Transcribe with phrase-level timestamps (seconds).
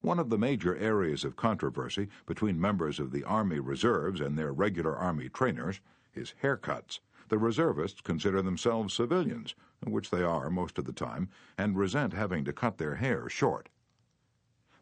[0.00, 4.52] One of the major areas of controversy between members of the Army Reserves and their
[4.52, 5.80] regular Army trainers
[6.14, 7.00] is haircuts.
[7.28, 12.44] The reservists consider themselves civilians, which they are most of the time, and resent having
[12.44, 13.70] to cut their hair short.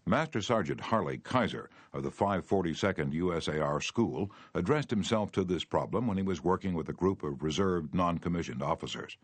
[0.04, 6.18] Master Sergeant Harley Kaiser of the 542nd USAR School addressed himself to this problem when
[6.18, 9.16] he was working with a group of reserved non commissioned officers.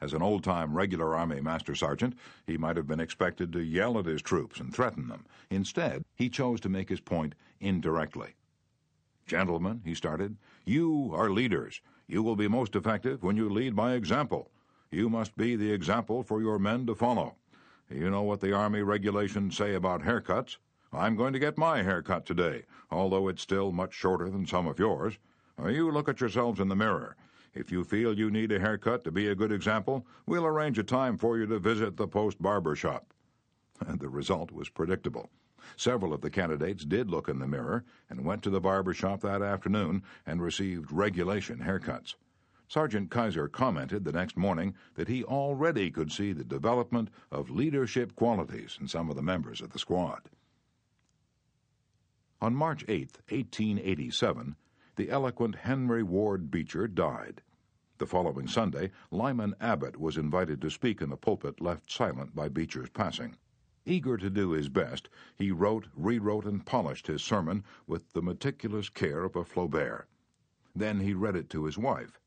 [0.00, 2.14] As an old time regular Army Master Sergeant,
[2.46, 5.24] he might have been expected to yell at his troops and threaten them.
[5.50, 8.34] Instead, he chose to make his point indirectly.
[9.26, 11.80] Gentlemen, he started, you are leaders.
[12.06, 14.50] You will be most effective when you lead by example.
[14.90, 17.34] You must be the example for your men to follow.
[17.90, 20.58] You know what the Army regulations say about haircuts.
[20.92, 24.78] I'm going to get my haircut today, although it's still much shorter than some of
[24.78, 25.18] yours.
[25.62, 27.16] You look at yourselves in the mirror.
[27.58, 30.84] If you feel you need a haircut to be a good example, we'll arrange a
[30.84, 33.12] time for you to visit the post barber shop.
[33.80, 35.28] And the result was predictable.
[35.76, 39.22] Several of the candidates did look in the mirror and went to the barber shop
[39.22, 42.14] that afternoon and received regulation haircuts.
[42.68, 48.14] Sergeant Kaiser commented the next morning that he already could see the development of leadership
[48.14, 50.30] qualities in some of the members of the squad.
[52.40, 54.54] On March 8, 1887,
[54.94, 57.42] the eloquent Henry Ward Beecher died.
[57.98, 62.48] The following Sunday, Lyman Abbott was invited to speak in the pulpit left silent by
[62.48, 63.34] Beecher's passing.
[63.84, 68.88] Eager to do his best, he wrote, rewrote, and polished his sermon with the meticulous
[68.88, 70.06] care of a Flaubert.
[70.76, 72.20] Then he read it to his wife.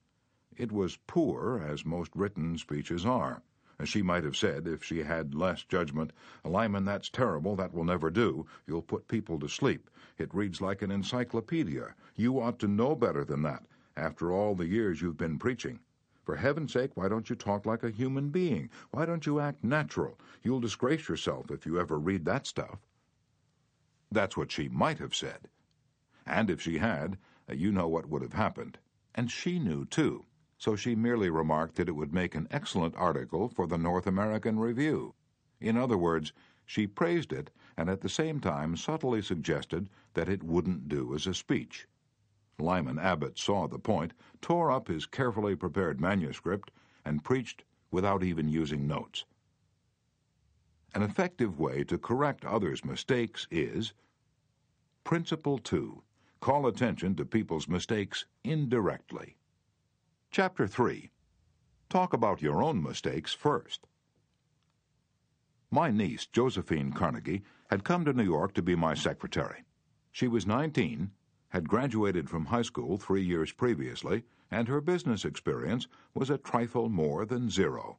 [0.58, 3.42] It was poor, as most written speeches are.
[3.80, 6.12] As she might have said, if she had less judgment,
[6.44, 8.46] Lyman, that's terrible, that will never do.
[8.68, 9.90] You'll put people to sleep.
[10.18, 11.96] It reads like an encyclopedia.
[12.18, 13.64] You ought to know better than that,
[14.02, 15.80] after all the years you've been preaching.
[16.24, 18.70] For heaven's sake, why don't you talk like a human being?
[18.92, 20.20] Why don't you act natural?
[20.44, 22.80] You'll disgrace yourself if you ever read that stuff.
[24.12, 25.48] That's what she might have said.
[26.26, 27.18] And if she had,
[27.50, 28.80] uh, you know what would have happened.
[29.16, 30.26] And she knew, too
[30.62, 34.60] so she merely remarked that it would make an excellent article for the North American
[34.60, 35.16] Review.
[35.60, 36.34] In other words,
[36.68, 41.26] she praised it and at the same time subtly suggested that it wouldn't do as
[41.26, 41.88] a speech.
[42.62, 46.72] Lyman Abbott saw the point, tore up his carefully prepared manuscript,
[47.04, 49.26] and preached without even using notes.
[50.94, 53.94] An effective way to correct others' mistakes is
[55.04, 56.04] Principle 2
[56.42, 59.38] Call attention to people's mistakes indirectly.
[60.32, 61.12] Chapter 3
[61.88, 63.86] Talk about your own mistakes first.
[65.70, 69.64] My niece, Josephine Carnegie, had come to New York to be my secretary.
[70.12, 71.12] She was 19,
[71.52, 76.90] had graduated from high school three years previously, and her business experience was a trifle
[76.90, 77.98] more than zero.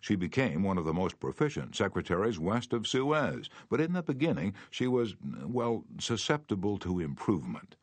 [0.00, 4.52] She became one of the most proficient secretaries west of Suez, but in the beginning
[4.70, 5.14] she was,
[5.44, 7.76] well, susceptible to improvement.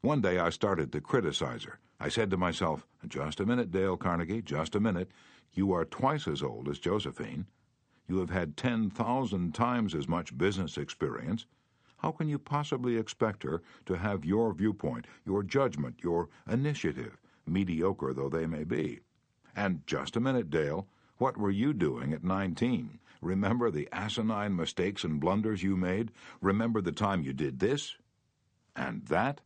[0.00, 1.78] One day I started to criticize her.
[1.98, 5.10] I said to myself, Just a minute, Dale Carnegie, just a minute.
[5.52, 7.46] You are twice as old as Josephine.
[8.08, 11.44] You have had 10,000 times as much business experience.
[12.02, 18.14] How can you possibly expect her to have your viewpoint, your judgment, your initiative, mediocre
[18.14, 19.00] though they may be?
[19.54, 20.86] And just a minute, Dale.
[21.18, 22.98] What were you doing at 19?
[23.20, 26.10] Remember the asinine mistakes and blunders you made?
[26.40, 27.98] Remember the time you did this
[28.74, 29.42] and that?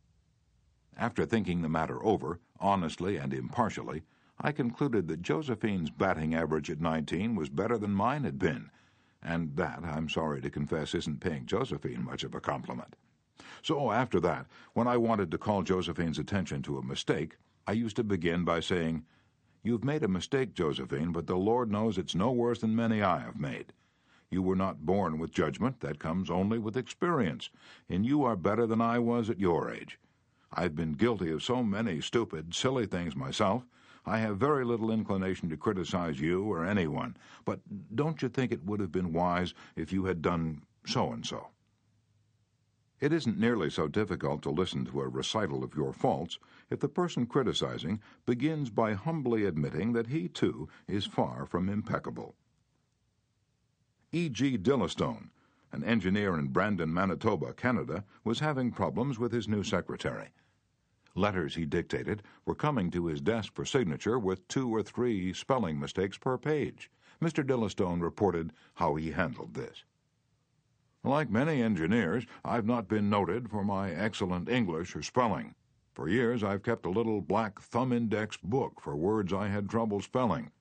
[0.95, 4.03] After thinking the matter over, honestly and impartially,
[4.39, 8.71] I concluded that Josephine's batting average at 19 was better than mine had been,
[9.25, 12.95] and that, I'm sorry to confess, isn't paying Josephine much of a compliment.
[13.63, 17.37] So after that, when I wanted to call Josephine's attention to a mistake,
[17.67, 19.03] I used to begin by saying,
[19.63, 23.19] You've made a mistake, Josephine, but the Lord knows it's no worse than many I
[23.19, 23.73] have made.
[24.29, 27.49] You were not born with judgment, that comes only with experience,
[27.89, 29.97] and you are better than I was at your age.
[30.53, 33.65] I've been guilty of so many stupid, silly things myself.
[34.05, 37.59] I have very little inclination to criticize you or anyone, but
[37.95, 41.47] don't you think it would have been wise if you had done so and so?
[43.01, 46.39] It isn't nearly so difficult to listen to a recital of your faults
[46.69, 52.35] if the person criticizing begins by humbly admitting that he, too, is far from impeccable.
[54.11, 54.29] E.
[54.29, 54.57] G.
[54.57, 55.29] Dillistone,
[55.71, 60.29] an engineer in Brandon, Manitoba, Canada, was having problems with his new secretary.
[61.15, 65.79] Letters he dictated were coming to his desk for signature with two or three spelling
[65.79, 66.91] mistakes per page.
[67.21, 67.41] Mr.
[67.41, 69.85] Dillistone reported how he handled this.
[71.05, 75.55] Like many engineers, I've not been noted for my excellent English or spelling.
[75.93, 80.01] For years I've kept a little black thumb index book for words I had trouble
[80.01, 80.51] spelling.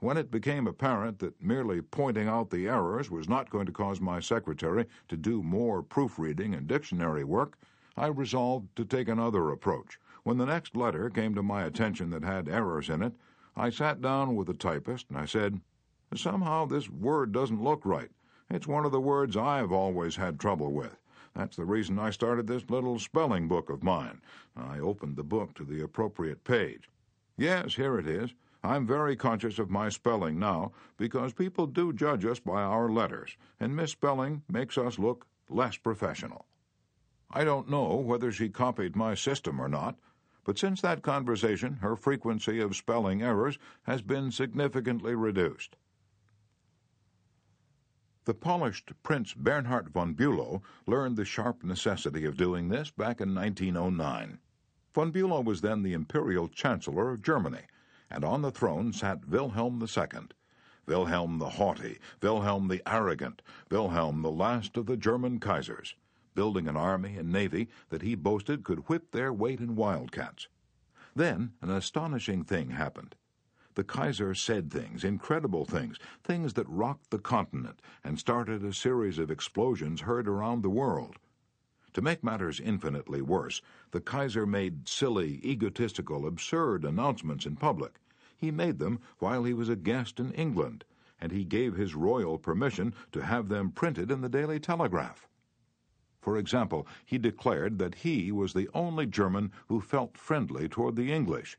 [0.00, 4.00] When it became apparent that merely pointing out the errors was not going to cause
[4.00, 7.56] my secretary to do more proofreading and dictionary work,
[7.96, 9.98] I resolved to take another approach.
[10.22, 13.12] When the next letter came to my attention that had errors in it,
[13.54, 15.60] I sat down with the typist and I said,
[16.14, 18.10] Somehow this word doesn't look right.
[18.48, 20.96] It's one of the words I've always had trouble with.
[21.34, 24.20] That's the reason I started this little spelling book of mine.
[24.56, 26.88] I opened the book to the appropriate page.
[27.36, 28.34] Yes, here it is.
[28.62, 33.36] I'm very conscious of my spelling now because people do judge us by our letters,
[33.58, 36.46] and misspelling makes us look less professional.
[37.32, 39.98] I don't know whether she copied my system or not,
[40.44, 45.76] but since that conversation, her frequency of spelling errors has been significantly reduced.
[48.24, 53.34] The polished Prince Bernhard von Bülow learned the sharp necessity of doing this back in
[53.34, 54.38] 1909.
[54.94, 57.62] Von Bülow was then the imperial chancellor of Germany
[58.12, 60.28] and on the throne sat Wilhelm II.
[60.84, 63.40] Wilhelm the haughty, Wilhelm the arrogant,
[63.70, 65.94] Wilhelm the last of the German Kaisers,
[66.34, 70.48] building an army and navy that he boasted could whip their weight in wildcats.
[71.14, 73.14] Then an astonishing thing happened.
[73.74, 79.18] The Kaiser said things, incredible things, things that rocked the continent and started a series
[79.18, 81.16] of explosions heard around the world.
[81.94, 88.00] To make matters infinitely worse, the Kaiser made silly, egotistical, absurd announcements in public.
[88.36, 90.84] He made them while he was a guest in England,
[91.20, 95.28] and he gave his royal permission to have them printed in the Daily Telegraph.
[96.22, 101.12] For example, he declared that he was the only German who felt friendly toward the
[101.12, 101.58] English,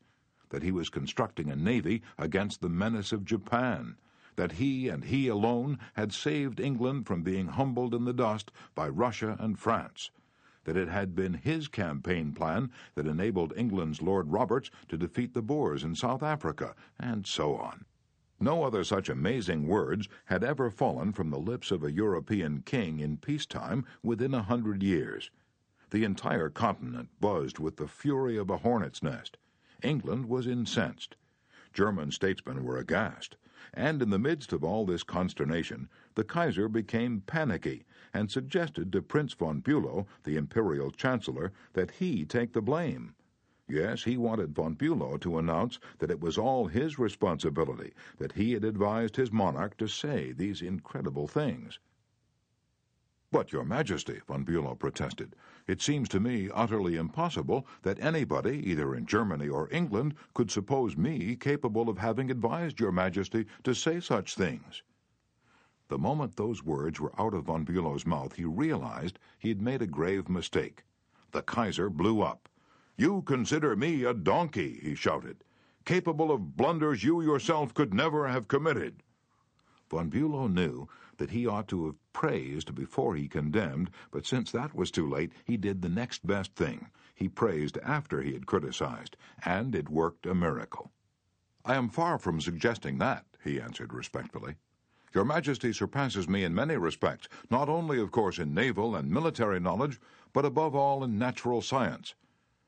[0.50, 3.98] that he was constructing a navy against the menace of Japan,
[4.38, 8.88] that he and he alone had saved England from being humbled in the dust by
[8.88, 10.10] Russia and France
[10.64, 15.42] that it had been his campaign plan that enabled England's Lord Roberts to defeat the
[15.42, 17.84] Boers in South Africa, and so on.
[18.40, 23.00] No other such amazing words had ever fallen from the lips of a European king
[23.00, 25.30] in peacetime within a hundred years.
[25.92, 29.38] The entire continent buzzed with the fury of a hornet's nest.
[29.84, 31.16] England was incensed.
[31.74, 33.38] German statesmen were aghast.
[33.74, 39.02] And in the midst of all this consternation, the Kaiser became panicky and suggested to
[39.02, 43.16] Prince von Bülow, the imperial chancellor, that he take the blame.
[43.70, 48.52] Yes, he wanted von Bülow to announce that it was all his responsibility, that he
[48.52, 51.80] had advised his monarch to say these incredible things.
[53.32, 58.94] But, Your Majesty, von Bülow protested, it seems to me utterly impossible that anybody, either
[58.94, 64.00] in Germany or England, could suppose me capable of having advised Your Majesty to say
[64.00, 64.84] such things.
[65.88, 69.82] The moment those words were out of von Bülow's mouth, he realized he had made
[69.82, 70.84] a grave mistake.
[71.32, 72.50] The Kaiser blew up.
[72.96, 75.44] You consider me a donkey, he shouted,
[75.84, 79.02] capable of blunders you yourself could never have committed.
[79.90, 80.88] Von Bülow knew
[81.18, 85.34] that he ought to have praised before he condemned, but since that was too late,
[85.44, 86.88] he did the next best thing.
[87.16, 90.92] He praised after he had criticized, and it worked a miracle.
[91.66, 94.56] I am far from suggesting that, he answered respectfully.
[95.14, 99.60] Your Majesty surpasses me in many respects, not only, of course, in naval and military
[99.60, 100.00] knowledge,
[100.32, 102.16] but above all in natural science.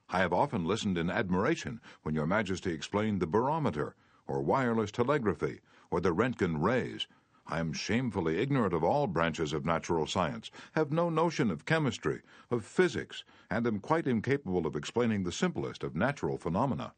[0.10, 3.96] I have often listened in admiration when Your Majesty explained the barometer,
[4.28, 7.08] or wireless telegraphy, or the Roentgen rays.
[7.48, 12.22] I am shamefully ignorant of all branches of natural science, have no notion of chemistry,
[12.52, 16.94] of physics, and am quite incapable of explaining the simplest of natural phenomena.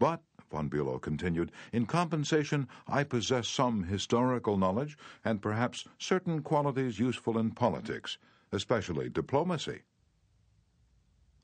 [0.00, 6.98] But von Bülow continued, in compensation, I possess some historical knowledge and perhaps certain qualities
[6.98, 8.18] useful in politics,
[8.50, 9.82] especially diplomacy.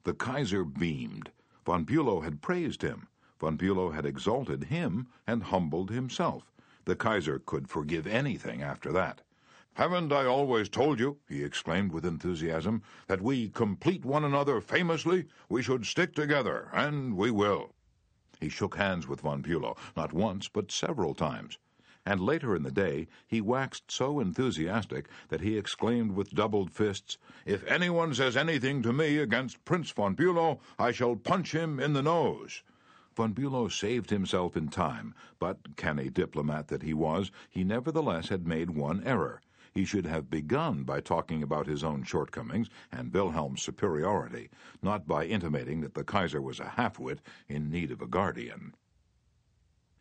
[0.08, 1.32] The Kaiser beamed.
[1.66, 3.08] Von Bülow had praised him.
[3.38, 6.50] Von Bülow had exalted him and humbled himself.
[6.86, 9.20] The Kaiser could forgive anything after that.
[9.74, 15.26] Haven't I always told you, he exclaimed with enthusiasm, that we complete one another famously?
[15.50, 17.74] We should stick together, and we will.
[18.40, 21.58] He shook hands with von Bülow, not once, but several times.
[22.10, 27.18] And later in the day, he waxed so enthusiastic that he exclaimed with doubled fists,
[27.44, 31.92] If anyone says anything to me against Prince von Bülow, I shall punch him in
[31.92, 32.62] the nose.
[33.14, 38.46] Von Bülow saved himself in time, but, canny diplomat that he was, he nevertheless had
[38.46, 39.42] made one error.
[39.74, 44.48] He should have begun by talking about his own shortcomings and Wilhelm's superiority,
[44.80, 48.72] not by intimating that the Kaiser was a half-wit in need of a guardian.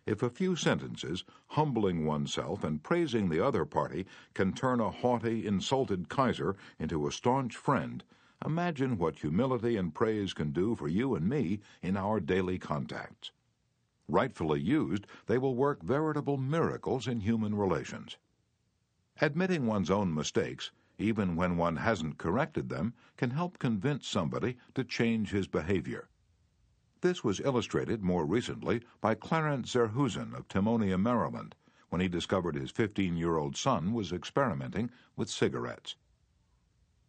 [0.08, 5.46] If a few sentences, humbling oneself and praising the other party, can turn a haughty,
[5.46, 8.02] insulted Kaiser into a staunch friend,
[8.46, 13.32] imagine what humility and praise can do for you and me in our daily contacts.
[14.08, 18.16] Rightfully used, they will work veritable miracles in human relations.
[19.20, 24.86] Admitting one's own mistakes, even when one hasn't corrected them, can help convince somebody to
[24.86, 26.08] change his behavior.
[27.08, 31.56] This was illustrated more recently by Clarence Zerhusen of Timonium, Maryland,
[31.88, 35.96] when he discovered his 15 year old son was experimenting with cigarettes.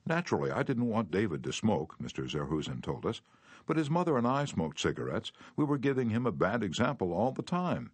[0.07, 2.31] Naturally, I didn't want David to smoke, Mr.
[2.31, 3.23] Zerhusen told us,
[3.67, 5.33] but his mother and I smoked cigarettes.
[5.57, 7.91] We were giving him a bad example all the time.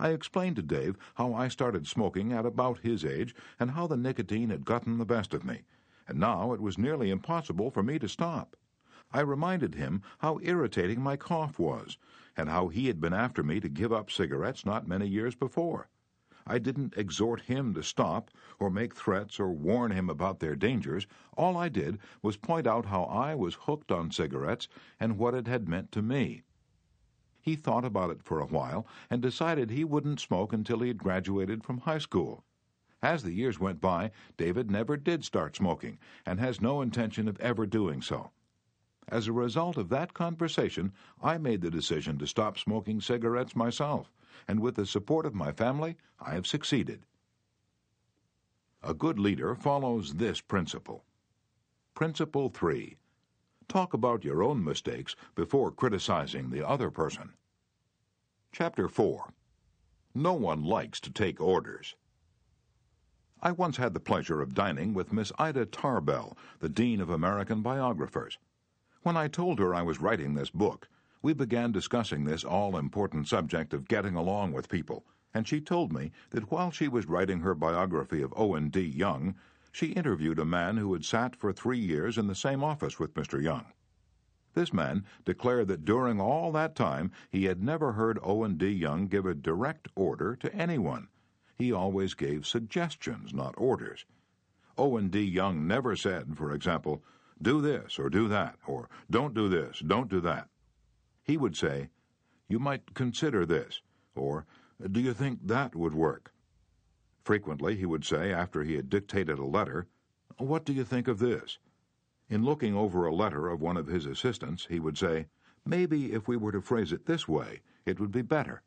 [0.00, 3.96] I explained to Dave how I started smoking at about his age and how the
[3.96, 5.62] nicotine had gotten the best of me,
[6.08, 8.56] and now it was nearly impossible for me to stop.
[9.12, 11.96] I reminded him how irritating my cough was,
[12.36, 15.88] and how he had been after me to give up cigarettes not many years before.
[16.46, 21.06] I didn't exhort him to stop, or make threats, or warn him about their dangers.
[21.36, 24.68] All I did was point out how I was hooked on cigarettes
[25.00, 26.42] and what it had meant to me.
[27.40, 30.98] He thought about it for a while and decided he wouldn't smoke until he had
[30.98, 32.44] graduated from high school.
[33.02, 37.38] As the years went by, David never did start smoking and has no intention of
[37.38, 38.32] ever doing so.
[39.08, 44.12] As a result of that conversation, I made the decision to stop smoking cigarettes myself,
[44.48, 47.06] and with the support of my family, I have succeeded.
[48.82, 51.04] A good leader follows this principle.
[51.94, 52.96] Principle 3
[53.68, 57.34] Talk about your own mistakes before criticizing the other person.
[58.52, 59.32] Chapter 4
[60.14, 61.94] No one likes to take orders.
[63.40, 67.62] I once had the pleasure of dining with Miss Ida Tarbell, the Dean of American
[67.62, 68.38] Biographers.
[69.06, 70.88] When I told her I was writing this book,
[71.22, 75.92] we began discussing this all important subject of getting along with people, and she told
[75.92, 78.80] me that while she was writing her biography of Owen D.
[78.80, 79.36] Young,
[79.70, 83.14] she interviewed a man who had sat for three years in the same office with
[83.14, 83.40] Mr.
[83.40, 83.66] Young.
[84.54, 88.70] This man declared that during all that time he had never heard Owen D.
[88.70, 91.06] Young give a direct order to anyone.
[91.54, 94.04] He always gave suggestions, not orders.
[94.76, 95.20] Owen D.
[95.20, 97.04] Young never said, for example,
[97.40, 100.48] do this or do that, or don't do this, don't do that.
[101.22, 101.90] He would say,
[102.48, 103.82] You might consider this,
[104.14, 104.46] or
[104.90, 106.32] Do you think that would work?
[107.24, 109.88] Frequently he would say, after he had dictated a letter,
[110.38, 111.58] What do you think of this?
[112.28, 115.26] In looking over a letter of one of his assistants, he would say,
[115.64, 118.62] Maybe if we were to phrase it this way, it would be better.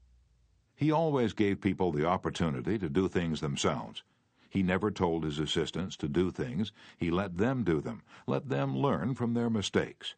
[0.76, 4.04] He always gave people the opportunity to do things themselves.
[4.50, 8.76] He never told his assistants to do things, he let them do them, let them
[8.76, 10.16] learn from their mistakes.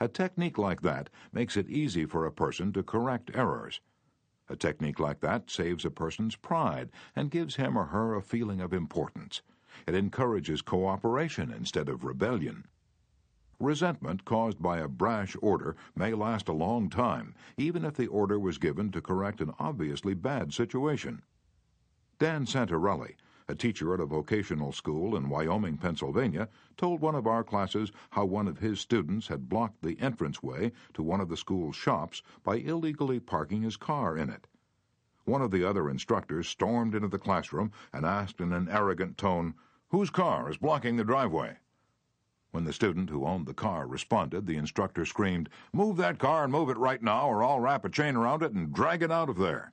[0.00, 3.80] A technique like that makes it easy for a person to correct errors.
[4.48, 8.60] A technique like that saves a person's pride and gives him or her a feeling
[8.60, 9.42] of importance.
[9.86, 12.64] It encourages cooperation instead of rebellion.
[13.60, 18.38] Resentment caused by a brash order may last a long time, even if the order
[18.38, 21.22] was given to correct an obviously bad situation.
[22.18, 23.14] Dan Santarelli,
[23.48, 28.24] a teacher at a vocational school in Wyoming, Pennsylvania, told one of our classes how
[28.24, 32.56] one of his students had blocked the entranceway to one of the school's shops by
[32.56, 34.46] illegally parking his car in it.
[35.24, 39.54] One of the other instructors stormed into the classroom and asked in an arrogant tone,
[39.88, 41.58] Whose car is blocking the driveway?
[42.50, 46.52] When the student who owned the car responded, the instructor screamed, Move that car and
[46.52, 49.28] move it right now, or I'll wrap a chain around it and drag it out
[49.28, 49.72] of there.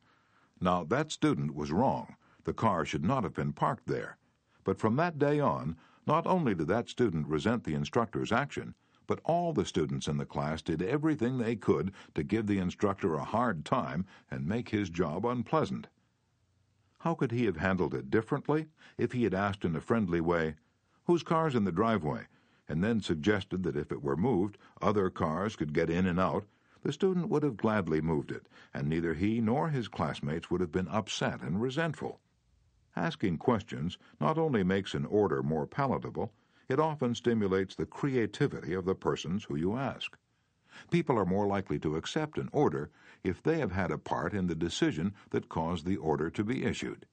[0.62, 2.16] Now, that student was wrong.
[2.50, 4.18] The car should not have been parked there.
[4.64, 5.78] But from that day on,
[6.08, 8.74] not only did that student resent the instructor's action,
[9.06, 13.14] but all the students in the class did everything they could to give the instructor
[13.14, 15.90] a hard time and make his job unpleasant.
[16.98, 20.56] How could he have handled it differently if he had asked in a friendly way,
[21.04, 22.26] Whose car's in the driveway?
[22.68, 26.48] and then suggested that if it were moved, other cars could get in and out
[26.82, 30.72] the student would have gladly moved it, and neither he nor his classmates would have
[30.72, 32.20] been upset and resentful.
[33.00, 36.34] Asking questions not only makes an order more palatable,
[36.68, 40.18] it often stimulates the creativity of the persons who you ask.
[40.92, 42.92] People are more likely to accept an order
[43.24, 46.66] if they have had a part in the decision that caused the order to be
[46.66, 47.06] issued.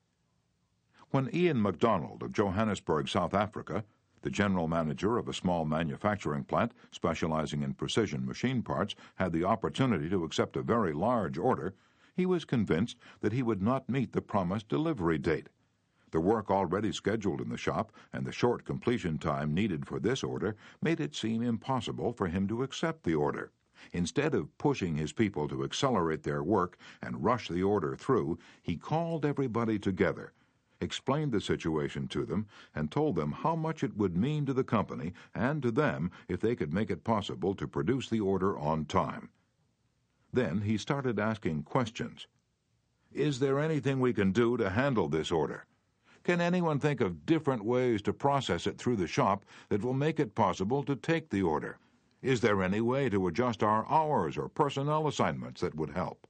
[1.13, 3.85] When Ian MacDonald of Johannesburg, South Africa,
[4.23, 9.45] the general manager of a small manufacturing plant specializing in precision machine parts, had the
[9.45, 11.77] opportunity to accept a very large order,
[12.13, 15.49] he was convinced that he would not meet the promised delivery date.
[16.13, 20.23] The work already scheduled in the shop and the short completion time needed for this
[20.23, 23.51] order made it seem impossible for him to accept the order.
[23.93, 28.77] Instead of pushing his people to accelerate their work and rush the order through, he
[28.77, 30.33] called everybody together,
[30.81, 34.65] explained the situation to them, and told them how much it would mean to the
[34.65, 38.85] company and to them if they could make it possible to produce the order on
[38.85, 39.29] time.
[40.33, 42.27] Then he started asking questions.
[43.13, 45.67] Is there anything we can do to handle this order?
[46.27, 50.19] Can anyone think of different ways to process it through the shop that will make
[50.19, 51.79] it possible to take the order?
[52.21, 56.27] Is there any way to adjust our hours or personnel assignments that would help?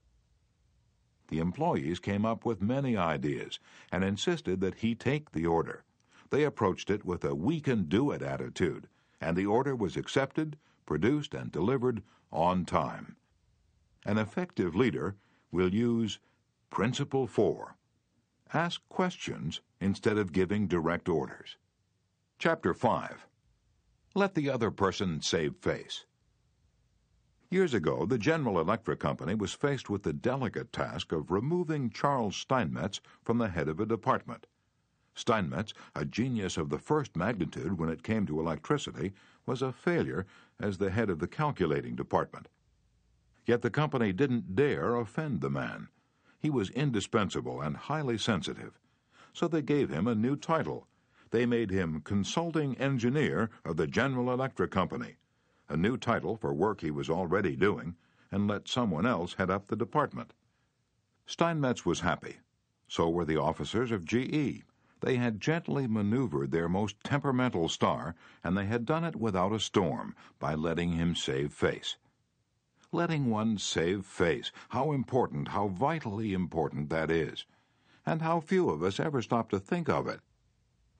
[1.29, 3.57] The employees came up with many ideas
[3.91, 5.83] and insisted that he take the order.
[6.29, 8.87] They approached it with a we can do it attitude,
[9.19, 13.15] and the order was accepted, produced, and delivered on time.
[14.05, 15.15] An effective leader
[15.51, 16.19] will use
[16.69, 17.75] Principle 4
[18.53, 21.57] Ask questions instead of giving direct orders.
[22.39, 23.27] Chapter 5
[24.15, 26.05] Let the other person save face.
[27.49, 32.35] Years ago, the General Electric Company was faced with the delicate task of removing Charles
[32.35, 34.47] Steinmetz from the head of a department.
[35.15, 39.13] Steinmetz, a genius of the first magnitude when it came to electricity,
[39.45, 40.25] was a failure
[40.59, 42.49] as the head of the calculating department.
[43.45, 45.87] Yet the company didn't dare offend the man.
[46.37, 48.77] He was indispensable and highly sensitive.
[49.37, 50.87] So they gave him a new title.
[51.29, 55.17] They made him Consulting Engineer of the General Electric Company
[55.69, 57.95] a new title for work he was already doing,
[58.31, 60.33] and let someone else head up the department.
[61.27, 62.37] Steinmetz was happy.
[62.87, 64.63] So were the officers of GE.
[65.01, 69.59] They had gently maneuvered their most temperamental star, and they had done it without a
[69.59, 71.97] storm by letting him save face.
[72.91, 77.45] Letting one save face, how important, how vitally important that is.
[78.07, 80.21] And how few of us ever stop to think of it.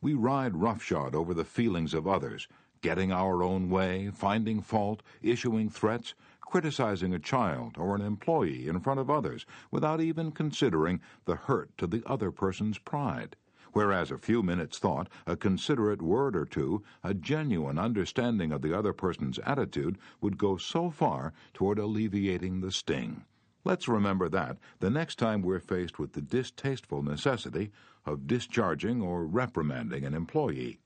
[0.01, 2.49] We ride roughshod over the feelings of others,
[2.81, 8.81] getting our own way, finding fault, issuing threats, criticizing a child or an employee in
[8.81, 13.37] front of others without even considering the hurt to the other person's pride.
[13.71, 18.77] Whereas a few minutes' thought, a considerate word or two, a genuine understanding of the
[18.77, 23.23] other person's attitude would go so far toward alleviating the sting.
[23.67, 27.74] Let's remember that the next time we're faced with the distasteful necessity
[28.05, 30.79] of discharging or reprimanding an employee.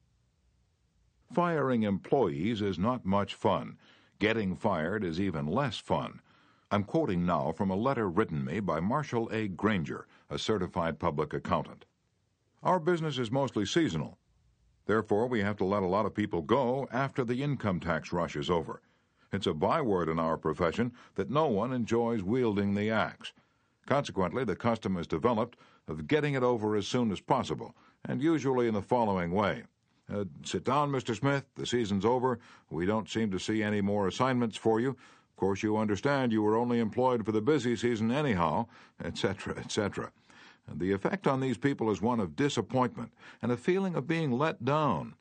[1.31, 3.77] Firing employees is not much fun.
[4.17, 6.21] Getting fired is even less fun.
[6.71, 9.47] I'm quoting now from a letter written me by Marshall A.
[9.47, 11.85] Granger, a certified public accountant.
[12.63, 14.17] Our business is mostly seasonal.
[14.87, 18.35] Therefore, we have to let a lot of people go after the income tax rush
[18.35, 18.81] is over.
[19.31, 23.31] It's a byword in our profession that no one enjoys wielding the axe.
[23.85, 28.67] Consequently, the custom is developed of getting it over as soon as possible, and usually
[28.67, 29.63] in the following way.
[30.13, 31.15] Uh, sit down, Mr.
[31.15, 31.45] Smith.
[31.55, 32.39] The season's over.
[32.69, 34.89] We don't seem to see any more assignments for you.
[34.89, 38.67] Of course, you understand you were only employed for the busy season anyhow,
[39.03, 40.11] etc., etc.
[40.73, 44.63] The effect on these people is one of disappointment and a feeling of being let
[44.63, 45.15] down.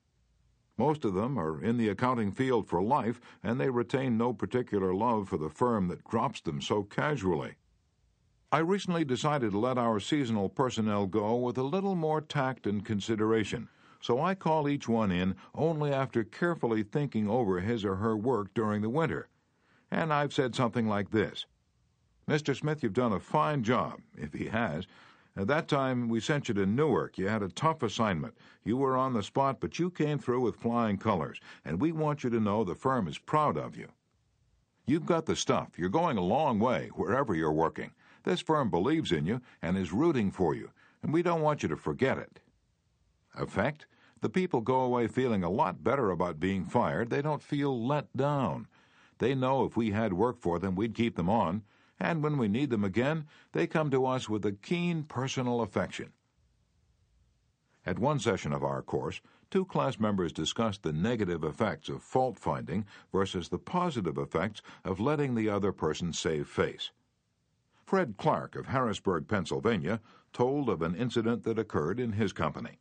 [0.80, 4.94] Most of them are in the accounting field for life, and they retain no particular
[4.94, 7.56] love for the firm that drops them so casually.
[8.50, 12.82] I recently decided to let our seasonal personnel go with a little more tact and
[12.82, 13.68] consideration
[14.00, 18.54] so I call each one in only after carefully thinking over his or her work
[18.54, 19.28] during the winter.
[19.90, 21.44] And I've said something like this
[22.26, 22.56] Mr.
[22.56, 24.86] Smith, you've done a fine job, if he has.
[25.40, 27.16] At that time we sent you to Newark.
[27.16, 28.34] You had a tough assignment.
[28.62, 32.22] You were on the spot, but you came through with flying colors, and we want
[32.22, 33.88] you to know the firm is proud of you.
[34.84, 35.78] You've got the stuff.
[35.78, 37.92] You're going a long way, wherever you're working.
[38.24, 40.72] This firm believes in you and is rooting for you,
[41.02, 42.40] and we don't want you to forget it.
[43.34, 43.86] Effect?
[44.20, 47.08] The people go away feeling a lot better about being fired.
[47.08, 48.66] They don't feel let down.
[49.16, 51.62] They know if we had work for them, we'd keep them on,
[52.00, 56.12] and when we need them again, they come to us with a keen personal affection.
[57.84, 62.38] At one session of our course, two class members discussed the negative effects of fault
[62.38, 66.90] finding versus the positive effects of letting the other person save face.
[67.84, 70.00] Fred Clark of Harrisburg, Pennsylvania,
[70.32, 72.79] told of an incident that occurred in his company.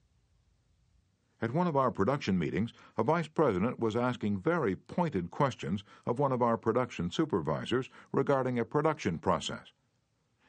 [1.41, 6.19] At one of our production meetings, a vice president was asking very pointed questions of
[6.19, 9.71] one of our production supervisors regarding a production process.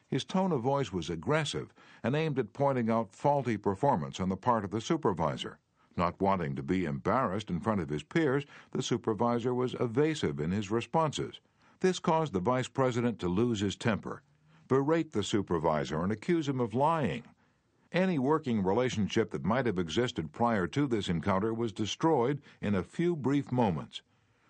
[0.09, 1.73] His tone of voice was aggressive
[2.03, 5.59] and aimed at pointing out faulty performance on the part of the supervisor.
[5.95, 10.51] Not wanting to be embarrassed in front of his peers, the supervisor was evasive in
[10.51, 11.39] his responses.
[11.79, 14.21] This caused the vice president to lose his temper,
[14.67, 17.23] berate the supervisor, and accuse him of lying.
[17.93, 22.83] Any working relationship that might have existed prior to this encounter was destroyed in a
[22.83, 24.01] few brief moments.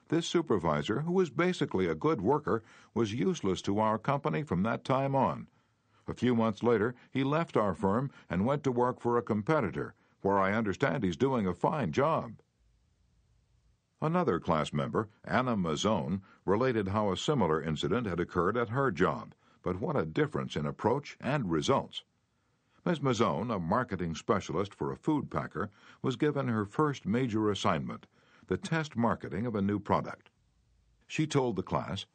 [0.10, 2.62] This supervisor, who was basically a good worker,
[2.94, 5.48] was useless to our company from that time on.
[6.08, 9.96] A few months later, he left our firm and went to work for a competitor,
[10.22, 12.34] where I understand he's doing a fine job.
[14.04, 19.34] Another class member, Anna Mazzone, related how a similar incident had occurred at her job,
[19.64, 22.04] but what a difference in approach and results.
[22.84, 23.00] Ms.
[23.00, 25.70] Mazzone, a marketing specialist for a food packer,
[26.02, 28.08] was given her first major assignment
[28.48, 30.32] the test marketing of a new product.
[31.08, 32.08] She told the class,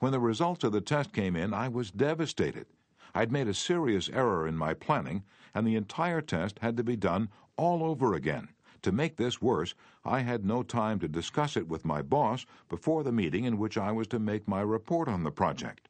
[0.00, 2.66] When the results of the test came in, I was devastated.
[3.14, 6.96] I'd made a serious error in my planning, and the entire test had to be
[6.96, 8.48] done all over again.
[8.82, 13.02] To make this worse, I had no time to discuss it with my boss before
[13.02, 15.88] the meeting in which I was to make my report on the project.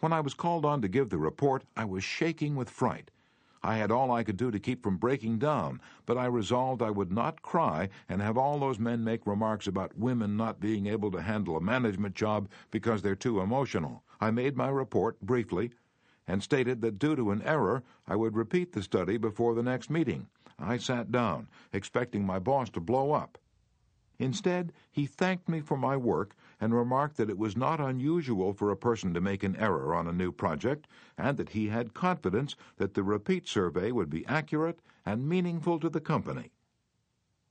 [0.00, 3.10] When I was called on to give the report, I was shaking with fright.
[3.62, 6.90] I had all I could do to keep from breaking down, but I resolved I
[6.90, 11.10] would not cry and have all those men make remarks about women not being able
[11.10, 14.04] to handle a management job because they're too emotional.
[14.20, 15.72] I made my report briefly
[16.28, 19.90] and stated that due to an error, I would repeat the study before the next
[19.90, 20.28] meeting.
[20.58, 23.38] I sat down, expecting my boss to blow up.
[24.18, 28.70] Instead, he thanked me for my work and remarked that it was not unusual for
[28.70, 30.86] a person to make an error on a new project,
[31.18, 35.88] and that he had confidence that the repeat survey would be accurate and meaningful to
[35.88, 36.52] the company.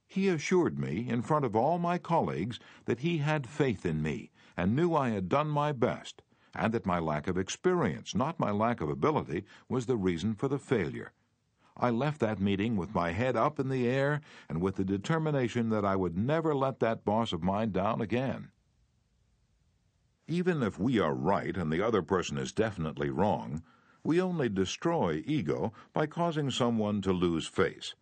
[0.08, 4.32] He assured me, in front of all my colleagues, that he had faith in me
[4.58, 6.22] and knew I had done my best,
[6.54, 10.48] and that my lack of experience, not my lack of ability, was the reason for
[10.48, 11.12] the failure.
[11.78, 15.70] I left that meeting with my head up in the air and with the determination
[15.70, 18.50] that I would never let that boss of mine down again.
[20.28, 23.62] Even if we are right and the other person is definitely wrong,
[24.04, 27.94] we only destroy ego by causing someone to lose face.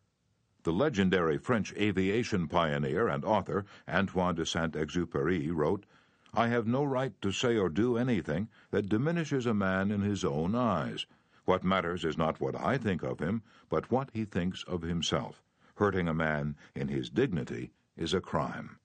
[0.63, 5.85] The legendary French aviation pioneer and author Antoine de Saint Exupéry wrote,
[6.33, 10.23] I have no right to say or do anything that diminishes a man in his
[10.23, 11.05] own eyes.
[11.43, 15.43] What matters is not what I think of him, but what he thinks of himself.
[15.75, 18.79] Hurting a man in his dignity is a crime.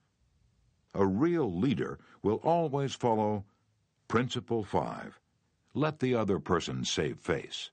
[0.94, 3.44] A real leader will always follow
[4.08, 5.20] Principle 5
[5.74, 7.70] Let the other person save face.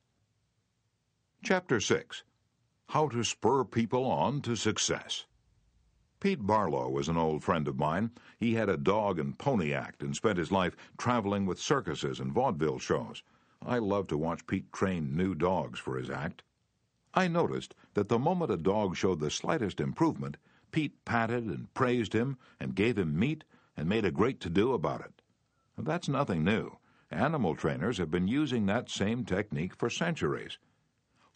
[1.42, 2.24] Chapter 6
[2.90, 5.28] How to Spur People On to Success.
[6.20, 8.12] Pete Barlow was an old friend of mine.
[8.38, 12.34] He had a dog and pony act and spent his life traveling with circuses and
[12.34, 13.24] vaudeville shows.
[13.62, 16.44] I loved to watch Pete train new dogs for his act.
[17.14, 20.36] I noticed that the moment a dog showed the slightest improvement,
[20.76, 23.46] Pete patted and praised him and gave him meat
[23.78, 25.22] and made a great to do about it.
[25.78, 26.80] That's nothing new.
[27.10, 30.58] Animal trainers have been using that same technique for centuries.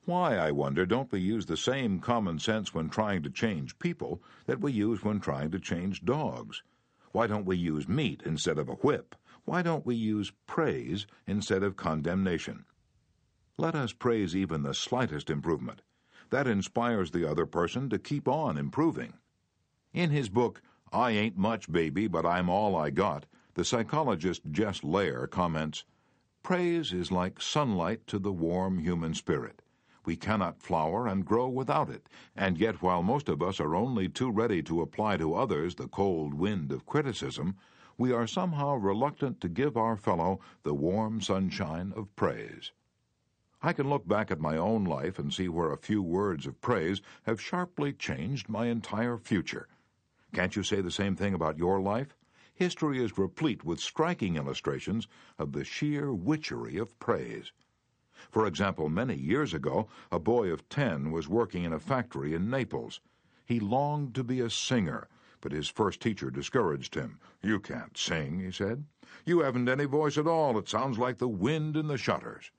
[0.03, 4.21] Why, I wonder, don't we use the same common sense when trying to change people
[4.45, 6.61] that we use when trying to change dogs?
[7.13, 9.15] Why don't we use meat instead of a whip?
[9.45, 12.65] Why don't we use praise instead of condemnation?
[13.55, 15.81] Let us praise even the slightest improvement.
[16.29, 19.13] That inspires the other person to keep on improving.
[19.91, 20.61] In his book,
[20.93, 23.25] I Ain't Much Baby, But I'm All I Got,
[23.55, 25.83] the psychologist Jess Lair comments
[26.43, 29.63] Praise is like sunlight to the warm human spirit.
[30.05, 34.07] We cannot flower and grow without it, and yet while most of us are only
[34.07, 37.55] too ready to apply to others the cold wind of criticism,
[37.97, 42.71] we are somehow reluctant to give our fellow the warm sunshine of praise.
[43.63, 46.61] I can look back at my own life and see where a few words of
[46.61, 49.67] praise have sharply changed my entire future.
[50.33, 52.15] Can't you say the same thing about your life?
[52.53, 57.51] History is replete with striking illustrations of the sheer witchery of praise.
[58.29, 62.49] For example, many years ago, a boy of ten was working in a factory in
[62.49, 63.01] Naples.
[63.45, 65.07] He longed to be a singer
[65.41, 67.17] but his first teacher discouraged him.
[67.41, 68.83] You can't sing, he said.
[69.25, 70.57] You haven't any voice at all.
[70.57, 72.51] It sounds like the wind in the shutters.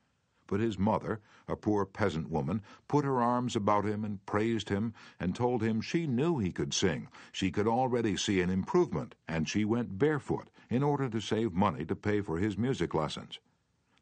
[0.50, 4.94] But his mother, a poor peasant woman, put her arms about him and praised him
[5.20, 7.06] and told him she knew he could sing.
[7.30, 11.84] She could already see an improvement, and she went barefoot in order to save money
[11.84, 13.38] to pay for his music lessons.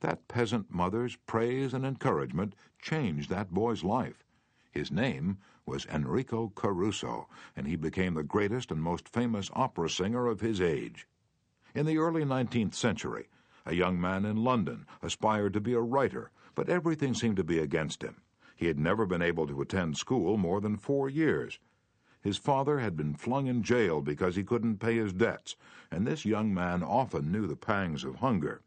[0.00, 4.24] That peasant mother's praise and encouragement changed that boy's life.
[4.70, 10.26] His name was Enrico Caruso, and he became the greatest and most famous opera singer
[10.26, 11.06] of his age.
[11.74, 13.28] In the early 19th century,
[13.66, 17.60] a young man in London aspired to be a writer, but everything seemed to be
[17.60, 18.20] against him.
[18.56, 21.60] He had never been able to attend school more than four years.
[22.20, 25.54] His father had been flung in jail because he couldn't pay his debts,
[25.88, 28.62] and this young man often knew the pangs of hunger.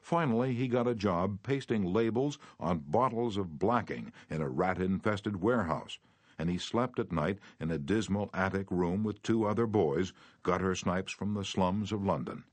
[0.00, 5.42] Finally, he got a job pasting labels on bottles of blacking in a rat infested
[5.42, 5.98] warehouse
[6.38, 10.12] and he slept at night in a dismal attic room with two other boys,
[10.44, 12.44] gutter snipes from the slums of London.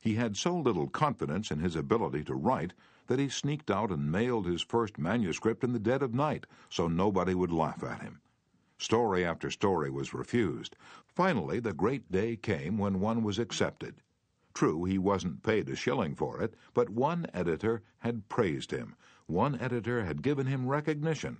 [0.00, 2.72] He had so little confidence in his ability to write
[3.06, 6.88] that he sneaked out and mailed his first manuscript in the dead of night so
[6.88, 8.20] nobody would laugh at him.
[8.78, 10.76] Story after story was refused.
[11.06, 14.02] Finally, the great day came when one was accepted.
[14.52, 18.94] True, he wasn't paid a shilling for it, but one editor had praised him.
[19.26, 21.38] One editor had given him recognition.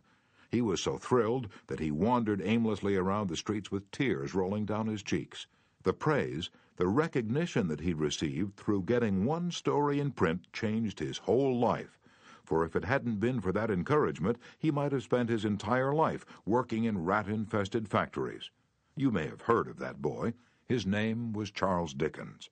[0.51, 4.87] He was so thrilled that he wandered aimlessly around the streets with tears rolling down
[4.87, 5.47] his cheeks.
[5.83, 11.19] The praise, the recognition that he received through getting one story in print changed his
[11.19, 11.99] whole life.
[12.43, 16.27] For if it hadn't been for that encouragement, he might have spent his entire life
[16.45, 18.51] working in rat infested factories.
[18.97, 20.35] You may have heard of that boy.
[20.67, 22.51] His name was Charles Dickens.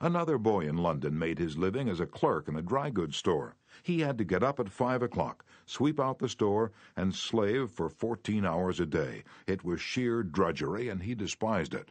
[0.00, 3.56] Another boy in London made his living as a clerk in a dry goods store.
[3.82, 7.90] He had to get up at five o'clock, sweep out the store, and slave for
[7.90, 9.24] fourteen hours a day.
[9.46, 11.90] It was sheer drudgery, and he despised it.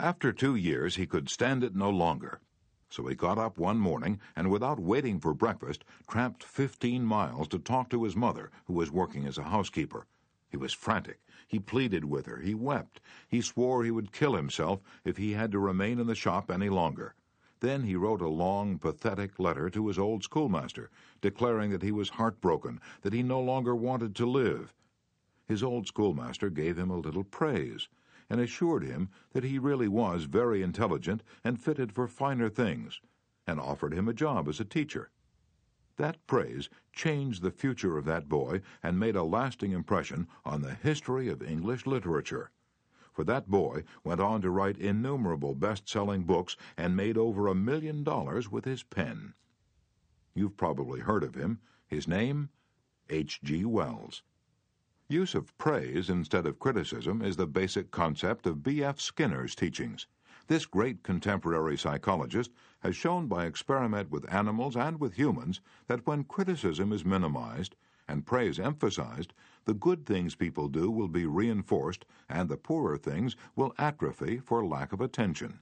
[0.00, 2.40] After two years, he could stand it no longer.
[2.88, 7.58] So he got up one morning and, without waiting for breakfast, tramped fifteen miles to
[7.58, 10.06] talk to his mother, who was working as a housekeeper.
[10.48, 11.18] He was frantic.
[11.48, 12.38] He pleaded with her.
[12.38, 13.00] He wept.
[13.26, 16.68] He swore he would kill himself if he had to remain in the shop any
[16.68, 17.16] longer.
[17.58, 22.10] Then he wrote a long, pathetic letter to his old schoolmaster, declaring that he was
[22.10, 24.72] heartbroken, that he no longer wanted to live.
[25.44, 27.88] His old schoolmaster gave him a little praise,
[28.28, 33.00] and assured him that he really was very intelligent and fitted for finer things,
[33.46, 35.10] and offered him a job as a teacher.
[35.96, 40.74] That praise changed the future of that boy and made a lasting impression on the
[40.74, 42.50] history of English literature
[43.18, 47.54] for that boy went on to write innumerable best selling books and made over a
[47.54, 49.34] million dollars with his pen.
[50.34, 51.58] You've probably heard of him.
[51.88, 52.50] His name?
[53.10, 53.64] H.G.
[53.64, 54.22] Wells.
[55.10, 59.00] Use of praise instead of criticism is the basic concept of B.F.
[59.00, 60.06] Skinner's teachings.
[60.48, 66.24] This great contemporary psychologist has shown by experiment with animals and with humans that when
[66.24, 67.74] criticism is minimized,
[68.06, 69.32] and praise emphasized,
[69.64, 74.66] the good things people do will be reinforced and the poorer things will atrophy for
[74.66, 75.60] lack of attention.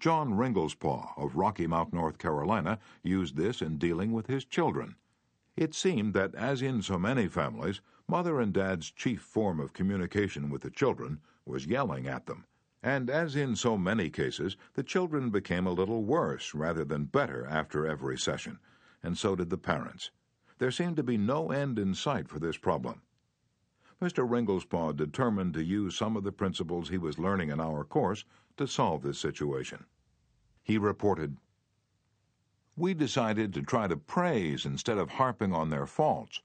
[0.00, 4.96] John Ringelspaugh of Rocky Mount, North Carolina, used this in dealing with his children.
[5.56, 10.50] It seemed that, as in so many families, mother and dad's chief form of communication
[10.50, 12.44] with the children was yelling at them.
[12.82, 17.46] And as in so many cases, the children became a little worse rather than better
[17.46, 18.58] after every session,
[19.02, 20.10] and so did the parents.
[20.58, 23.00] There seemed to be no end in sight for this problem.
[24.02, 24.28] Mr.
[24.28, 28.24] Ringelspaugh determined to use some of the principles he was learning in our course
[28.56, 29.86] to solve this situation.
[30.62, 31.38] He reported,
[32.76, 36.42] We decided to try to praise instead of harping on their faults.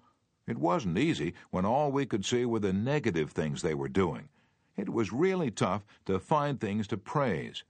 [0.50, 4.28] It wasn't easy when all we could see were the negative things they were doing.
[4.76, 7.64] It was really tough to find things to praise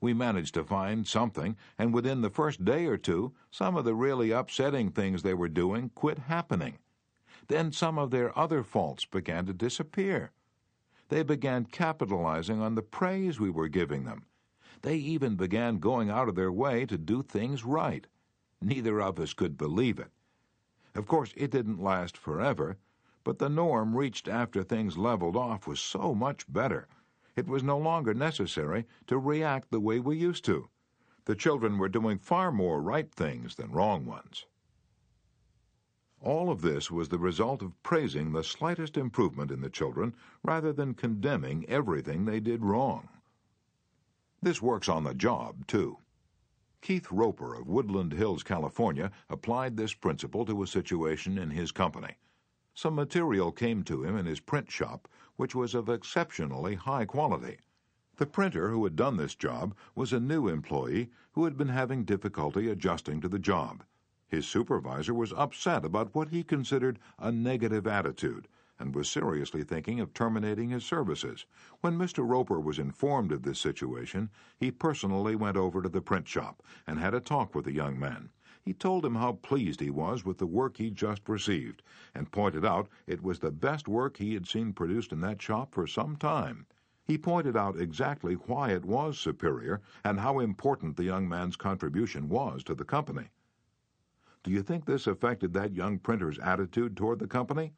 [0.00, 3.94] we managed to find something, and within the first day or two, some of the
[3.94, 6.78] really upsetting things they were doing quit happening.
[7.48, 10.32] Then some of their other faults began to disappear.
[11.08, 14.26] They began capitalizing on the praise we were giving them.
[14.82, 18.06] They even began going out of their way to do things right.
[18.60, 20.10] Neither of us could believe it.
[20.96, 22.78] Of course, it didn't last forever,
[23.22, 26.88] but the norm reached after things leveled off was so much better
[27.36, 30.70] it was no longer necessary to react the way we used to.
[31.26, 34.46] The children were doing far more right things than wrong ones.
[36.22, 40.72] All of this was the result of praising the slightest improvement in the children rather
[40.72, 43.08] than condemning everything they did wrong.
[44.40, 45.98] This works on the job, too.
[46.82, 52.16] Keith Roper of Woodland Hills, California, applied this principle to a situation in his company.
[52.74, 57.58] Some material came to him in his print shop which was of exceptionally high quality.
[58.16, 62.04] The printer who had done this job was a new employee who had been having
[62.04, 63.82] difficulty adjusting to the job.
[64.28, 70.00] His supervisor was upset about what he considered a negative attitude and was seriously thinking
[70.00, 71.46] of terminating his services.
[71.80, 72.28] When Mr.
[72.28, 76.98] Roper was informed of this situation, he personally went over to the print shop and
[76.98, 78.30] had a talk with the young man.
[78.62, 81.82] He told him how pleased he was with the work he'd just received,
[82.14, 85.72] and pointed out it was the best work he had seen produced in that shop
[85.72, 86.66] for some time.
[87.04, 92.28] He pointed out exactly why it was superior and how important the young man's contribution
[92.28, 93.28] was to the company.
[94.42, 97.72] Do you think this affected that young printer's attitude toward the company?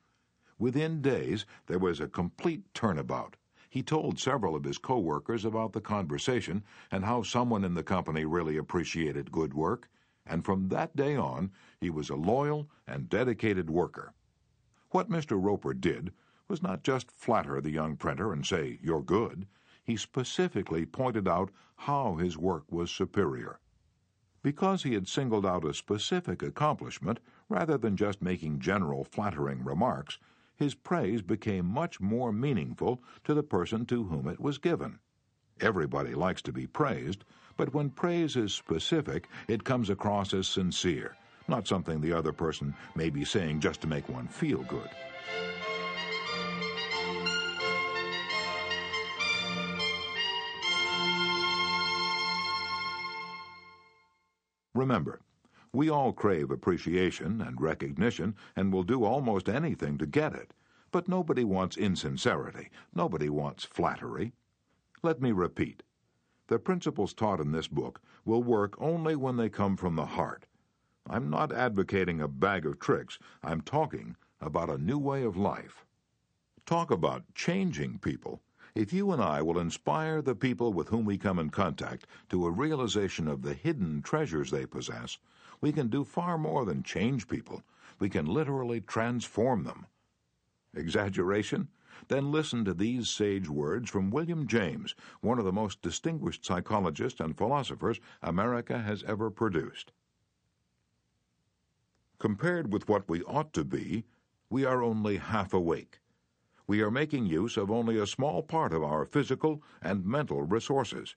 [0.59, 3.37] Within days, there was a complete turnabout.
[3.71, 8.25] He told several of his co-workers about the conversation and how someone in the company
[8.25, 9.88] really appreciated good work
[10.31, 14.12] and from that day on he was a loyal and dedicated worker.
[14.90, 15.42] What Mr.
[15.42, 16.12] Roper did
[16.49, 19.47] was not just flatter the young printer and say, You're good.
[19.83, 23.59] He specifically pointed out how his work was superior.
[24.42, 30.18] Because he had singled out a specific accomplishment rather than just making general flattering remarks,
[30.59, 34.99] his praise became much more meaningful to the person to whom it was given.
[35.61, 37.25] Everybody likes to be praised,
[37.57, 41.16] but when praise is specific, it comes across as sincere,
[41.47, 44.88] not something the other person may be saying just to make one feel good.
[54.75, 55.21] Remember,
[55.73, 60.55] we all crave appreciation and recognition and will do almost anything to get it.
[60.91, 62.71] But nobody wants insincerity.
[62.95, 64.33] Nobody wants flattery.
[65.03, 65.83] Let me repeat.
[66.47, 70.47] The principles taught in this book will work only when they come from the heart.
[71.07, 73.19] I'm not advocating a bag of tricks.
[73.43, 75.85] I'm talking about a new way of life.
[76.65, 78.41] Talk about changing people.
[78.75, 82.47] If you and I will inspire the people with whom we come in contact to
[82.47, 85.19] a realization of the hidden treasures they possess,
[85.61, 87.62] we can do far more than change people.
[87.99, 89.87] We can literally transform them.
[90.75, 91.68] Exaggeration?
[92.09, 97.21] Then listen to these sage words from William James, one of the most distinguished psychologists
[97.21, 99.92] and philosophers America has ever produced.
[102.18, 104.05] Compared with what we ought to be,
[104.49, 106.01] we are only half awake
[106.68, 111.16] we are making use of only a small part of our physical and mental resources.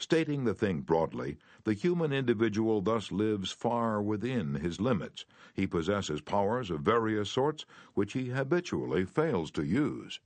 [0.00, 5.24] Stating the thing broadly, the human individual thus lives far within his limits.
[5.54, 10.20] He possesses powers of various sorts which he habitually fails to use.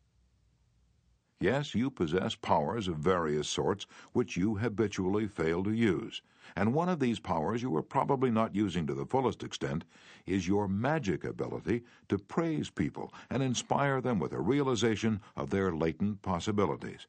[1.40, 6.20] Yes, you possess powers of various sorts which you habitually fail to use.
[6.54, 9.86] And one of these powers you are probably not using to the fullest extent
[10.26, 15.74] is your magic ability to praise people and inspire them with a realization of their
[15.74, 17.06] latent possibilities.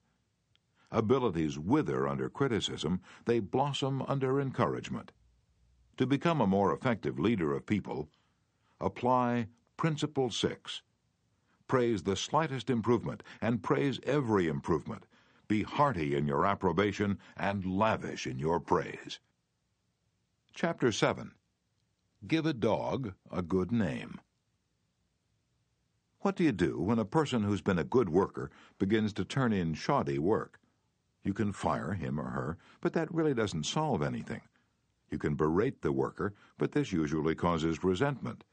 [0.94, 5.12] Abilities wither under criticism, they blossom under encouragement.
[5.98, 8.10] To become a more effective leader of people,
[8.80, 10.84] apply Principle 6
[11.66, 15.08] Praise the slightest improvement, and praise every improvement.
[15.48, 19.20] Be hearty in your approbation, and lavish in your praise.
[20.54, 21.32] Chapter 7
[22.28, 24.22] Give a Dog a Good Name.
[26.20, 29.52] What do you do when a person who's been a good worker begins to turn
[29.52, 30.60] in shoddy work?
[31.24, 34.42] You can fire him or her, but that really doesn't solve anything.
[35.10, 38.44] You can berate the worker, but this usually causes resentment.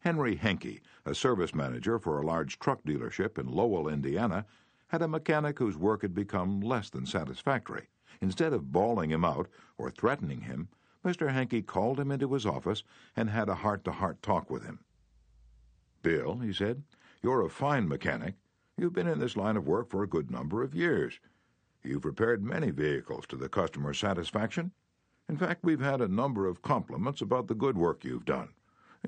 [0.00, 4.46] Henry Henke, a service manager for a large truck dealership in Lowell, Indiana,
[4.88, 7.88] had a mechanic whose work had become less than satisfactory.
[8.20, 10.68] Instead of bawling him out or threatening him,
[11.04, 11.32] Mr.
[11.32, 12.82] Henke called him into his office
[13.16, 14.80] and had a heart to heart talk with him.
[16.02, 16.82] Bill, he said,
[17.22, 18.34] you're a fine mechanic.
[18.76, 21.20] You've been in this line of work for a good number of years.
[21.84, 24.70] You've repaired many vehicles to the customer's satisfaction.
[25.28, 28.50] In fact, we've had a number of compliments about the good work you've done.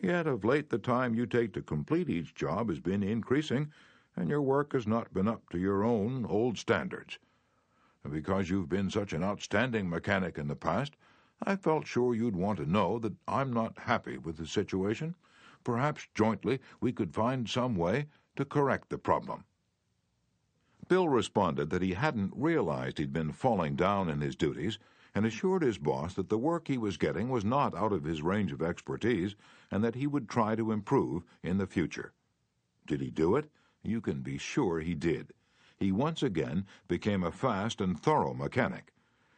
[0.02, 3.70] Yet of late the time you take to complete each job has been increasing,
[4.16, 7.20] and your work has not been up to your own old standards.
[8.02, 10.96] And because you've been such an outstanding mechanic in the past,
[11.42, 15.14] I felt sure you'd want to know that I'm not happy with the situation.
[15.62, 19.44] Perhaps jointly we could find some way to correct the problem.
[20.86, 24.78] Bill responded that he hadn't realized he'd been falling down in his duties
[25.14, 28.22] and assured his boss that the work he was getting was not out of his
[28.22, 29.34] range of expertise
[29.70, 32.12] and that he would try to improve in the future.
[32.86, 33.50] Did he do it?
[33.82, 35.32] You can be sure he did.
[35.76, 38.92] He once again became a fast and thorough mechanic.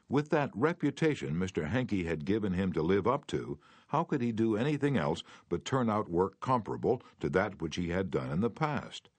[0.09, 1.69] With that reputation Mr.
[1.69, 5.65] Henke had given him to live up to, how could he do anything else but
[5.65, 9.11] turn out work comparable to that which he had done in the past?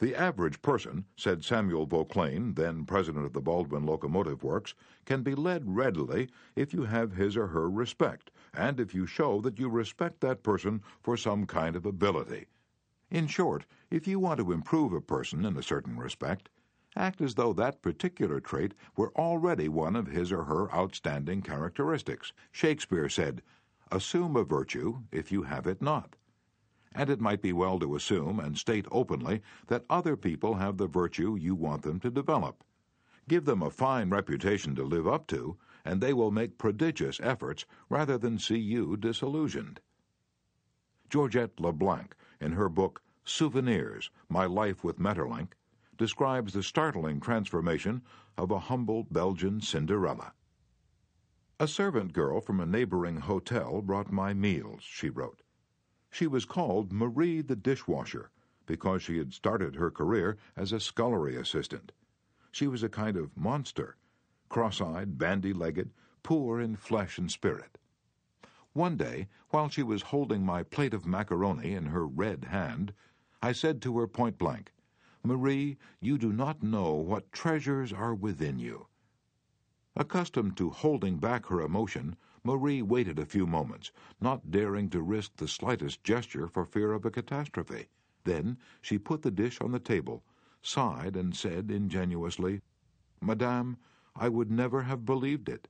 [0.00, 4.72] The average person, said Samuel Vauclain, then president of the Baldwin Locomotive Works,
[5.04, 9.42] can be led readily if you have his or her respect, and if you show
[9.42, 12.46] that you respect that person for some kind of ability.
[13.10, 16.48] In short, if you want to improve a person in a certain respect,
[16.96, 22.32] act as though that particular trait were already one of his or her outstanding characteristics.
[22.50, 23.42] Shakespeare said,
[23.92, 26.16] Assume a virtue if you have it not
[26.94, 30.86] and it might be well to assume and state openly that other people have the
[30.86, 32.64] virtue you want them to develop.
[33.28, 37.64] Give them a fine reputation to live up to, and they will make prodigious efforts
[37.88, 39.80] rather than see you disillusioned.
[41.08, 45.54] Georgette LeBlanc, in her book Souvenirs My Life with Maeterlinck,
[45.96, 48.02] describes the startling transformation
[48.36, 50.32] of a humble Belgian Cinderella.
[51.60, 55.42] A servant girl from a neighboring hotel brought my meals, she wrote.
[56.10, 58.30] She was called Marie the dishwasher
[58.66, 61.92] because she had started her career as a scullery assistant.
[62.50, 63.96] She was a kind of monster,
[64.48, 65.92] cross eyed, bandy legged,
[66.22, 67.78] poor in flesh and spirit.
[68.72, 72.92] One day, while she was holding my plate of macaroni in her red hand,
[73.40, 74.72] I said to her point blank,
[75.22, 78.88] Marie, you do not know what treasures are within you.
[79.96, 85.36] Accustomed to holding back her emotion, Marie waited a few moments, not daring to risk
[85.36, 87.88] the slightest gesture for fear of a catastrophe.
[88.24, 90.24] Then she put the dish on the table,
[90.62, 92.62] sighed, and said ingenuously,
[93.20, 93.76] Madame,
[94.16, 95.68] I would never have believed it.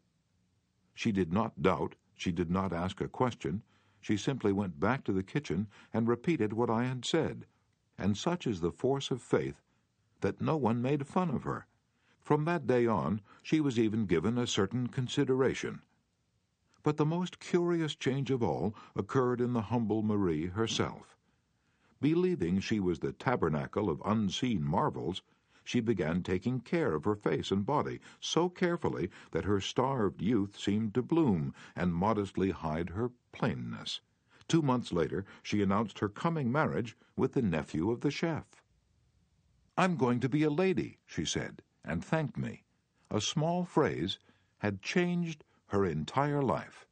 [0.94, 3.62] She did not doubt, she did not ask a question,
[4.00, 7.46] she simply went back to the kitchen and repeated what I had said.
[7.98, 9.60] And such is the force of faith
[10.20, 11.66] that no one made fun of her.
[12.20, 15.82] From that day on, she was even given a certain consideration.
[16.82, 21.14] But the most curious change of all occurred in the humble Marie herself.
[22.00, 25.20] Believing she was the tabernacle of unseen marvels,
[25.62, 30.58] she began taking care of her face and body so carefully that her starved youth
[30.58, 34.00] seemed to bloom and modestly hide her plainness.
[34.48, 38.62] Two months later, she announced her coming marriage with the nephew of the chef.
[39.76, 42.64] I'm going to be a lady, she said, and thanked me.
[43.10, 44.18] A small phrase
[44.60, 46.86] had changed her entire life.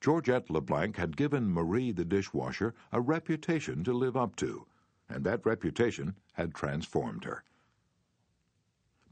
[0.00, 4.66] Georgette LeBlanc had given Marie the dishwasher a reputation to live up to,
[5.08, 7.42] and that reputation had transformed her.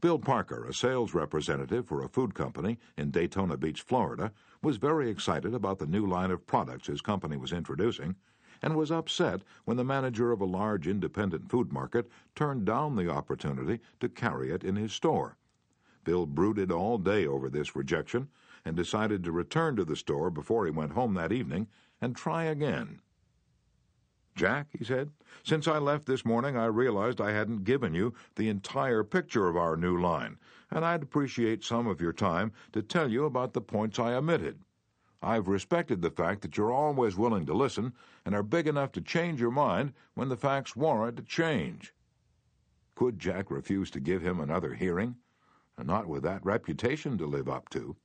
[0.01, 4.31] Bill Parker, a sales representative for a food company in Daytona Beach, Florida,
[4.61, 8.15] was very excited about the new line of products his company was introducing
[8.61, 13.09] and was upset when the manager of a large independent food market turned down the
[13.09, 15.37] opportunity to carry it in his store.
[16.09, 18.29] Bill brooded all day over this rejection
[18.65, 21.67] and decided to return to the store before he went home that evening
[22.01, 22.99] and try again.
[24.35, 25.11] Jack, he said,
[25.43, 29.55] since I left this morning I realized I hadn't given you the entire picture of
[29.55, 30.39] our new line,
[30.71, 34.63] and I'd appreciate some of your time to tell you about the points I omitted.
[35.21, 37.93] I've respected the fact that you're always willing to listen
[38.25, 41.93] and are big enough to change your mind when the facts warrant a change.
[42.95, 45.17] Could Jack refuse to give him another hearing?
[45.83, 47.95] Not with that reputation to live up to.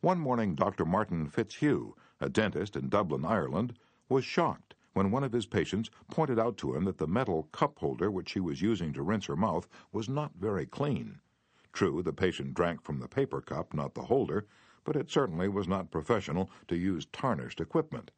[0.00, 0.84] One morning, Dr.
[0.84, 3.74] Martin Fitzhugh, a dentist in Dublin, Ireland,
[4.08, 7.78] was shocked when one of his patients pointed out to him that the metal cup
[7.78, 11.20] holder which she was using to rinse her mouth was not very clean.
[11.72, 14.46] True, the patient drank from the paper cup, not the holder,
[14.84, 18.10] but it certainly was not professional to use tarnished equipment.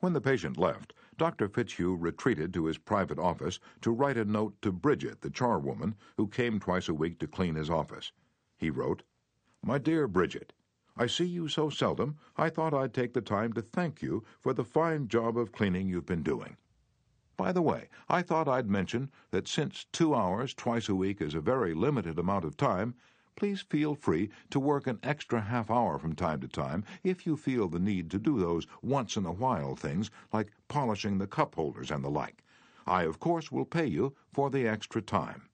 [0.00, 1.48] When the patient left, Dr.
[1.48, 6.28] Fitzhugh retreated to his private office to write a note to Bridget, the charwoman, who
[6.28, 8.12] came twice a week to clean his office.
[8.56, 9.02] He wrote,
[9.60, 10.52] My dear Bridget,
[10.96, 14.52] I see you so seldom, I thought I'd take the time to thank you for
[14.52, 16.56] the fine job of cleaning you've been doing.
[17.36, 21.34] By the way, I thought I'd mention that since two hours twice a week is
[21.34, 22.94] a very limited amount of time,
[23.38, 27.36] please feel free to work an extra half hour from time to time if you
[27.36, 31.54] feel the need to do those once in a while things like polishing the cup
[31.54, 32.42] holders and the like.
[32.84, 35.48] I, of course, will pay you for the extra time.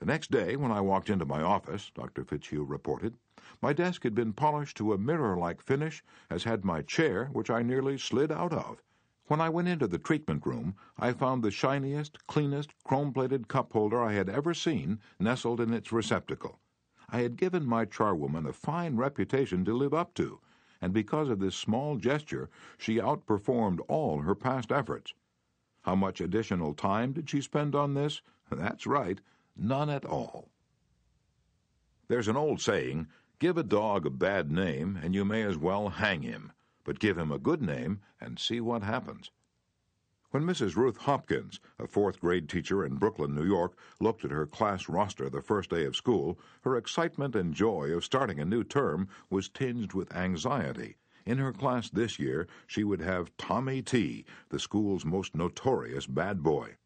[0.00, 2.24] The next day, when I walked into my office, Dr.
[2.24, 3.14] Fitzhugh reported,
[3.60, 7.48] my desk had been polished to a mirror like finish, as had my chair, which
[7.48, 8.82] I nearly slid out of.
[9.26, 13.72] When I went into the treatment room, I found the shiniest, cleanest, chrome plated cup
[13.72, 16.58] holder I had ever seen nestled in its receptacle.
[17.14, 20.40] I had given my charwoman a fine reputation to live up to,
[20.80, 22.48] and because of this small gesture,
[22.78, 25.12] she outperformed all her past efforts.
[25.82, 28.22] How much additional time did she spend on this?
[28.50, 29.20] That's right,
[29.54, 30.48] none at all.
[32.08, 33.08] There's an old saying
[33.38, 36.52] give a dog a bad name, and you may as well hang him,
[36.82, 39.30] but give him a good name and see what happens.
[40.32, 40.76] When Mrs.
[40.76, 45.28] Ruth Hopkins, a fourth grade teacher in Brooklyn, New York, looked at her class roster
[45.28, 49.50] the first day of school, her excitement and joy of starting a new term was
[49.50, 50.96] tinged with anxiety.
[51.26, 56.42] In her class this year, she would have Tommy T., the school's most notorious bad
[56.42, 56.76] boy.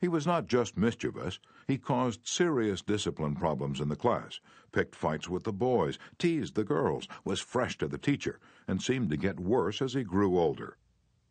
[0.00, 4.38] He was not just mischievous, he caused serious discipline problems in the class,
[4.70, 8.38] picked fights with the boys, teased the girls, was fresh to the teacher,
[8.68, 10.76] and seemed to get worse as he grew older.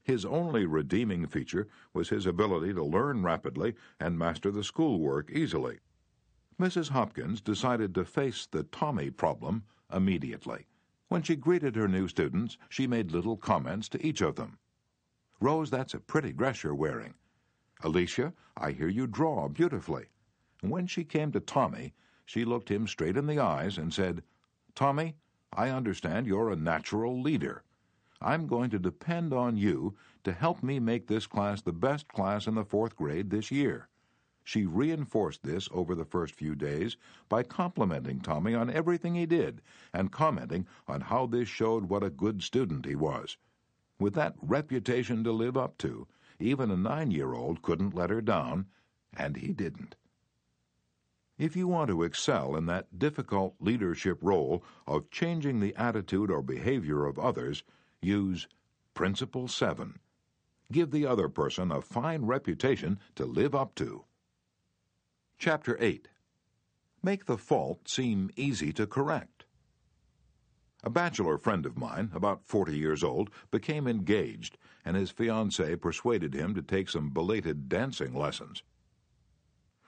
[0.03, 5.79] His only redeeming feature was his ability to learn rapidly and master the schoolwork easily.
[6.59, 6.89] Mrs.
[6.89, 10.67] Hopkins decided to face the Tommy problem immediately.
[11.07, 14.57] When she greeted her new students, she made little comments to each of them.
[15.39, 17.15] Rose, that's a pretty dress you're wearing.
[17.83, 20.07] Alicia, I hear you draw beautifully.
[20.61, 21.93] when she came to Tommy,
[22.25, 24.23] she looked him straight in the eyes and said,
[24.75, 25.15] Tommy,
[25.51, 27.63] I understand you're a natural leader.
[28.21, 32.47] I'm going to depend on you to help me make this class the best class
[32.47, 33.87] in the fourth grade this year.
[34.43, 36.97] She reinforced this over the first few days
[37.29, 39.61] by complimenting Tommy on everything he did
[39.93, 43.37] and commenting on how this showed what a good student he was.
[44.01, 46.07] with that reputation to live up to,
[46.39, 48.65] even a nine year old couldn't let her down,
[49.15, 49.95] and he didn't.
[51.37, 56.41] If you want to excel in that difficult leadership role of changing the attitude or
[56.41, 57.63] behavior of others,
[58.03, 58.47] use
[58.95, 59.99] Principle 7.
[60.71, 64.05] Give the other person a fine reputation to live up to.
[65.37, 66.07] Chapter 8
[67.03, 69.45] Make the fault seem easy to correct.
[70.83, 76.33] A bachelor friend of mine, about 40 years old, became engaged, and his fiancée persuaded
[76.33, 78.63] him to take some belated dancing lessons.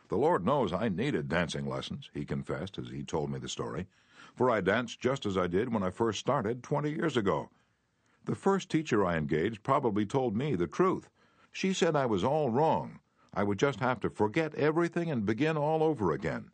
[0.09, 3.87] The Lord knows I needed dancing lessons, he confessed as he told me the story,
[4.35, 7.49] for I danced just as I did when I first started twenty years ago.
[8.25, 11.09] The first teacher I engaged probably told me the truth.
[11.51, 12.99] She said I was all wrong.
[13.33, 16.51] I would just have to forget everything and begin all over again.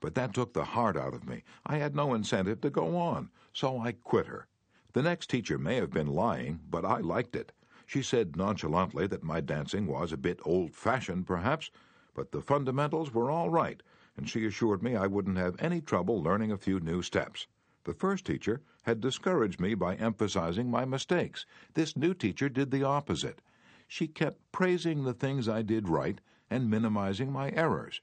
[0.00, 1.42] But that took the heart out of me.
[1.64, 4.46] I had no incentive to go on, so I quit her.
[4.92, 7.52] The next teacher may have been lying, but I liked it.
[7.86, 11.70] She said nonchalantly that my dancing was a bit old fashioned, perhaps,
[12.12, 13.82] but the fundamentals were all right,
[14.16, 17.46] and she assured me I wouldn't have any trouble learning a few new steps.
[17.84, 21.46] The first teacher had discouraged me by emphasizing my mistakes.
[21.72, 23.40] This new teacher did the opposite.
[23.88, 26.20] She kept praising the things I did right
[26.50, 28.02] and minimizing my errors.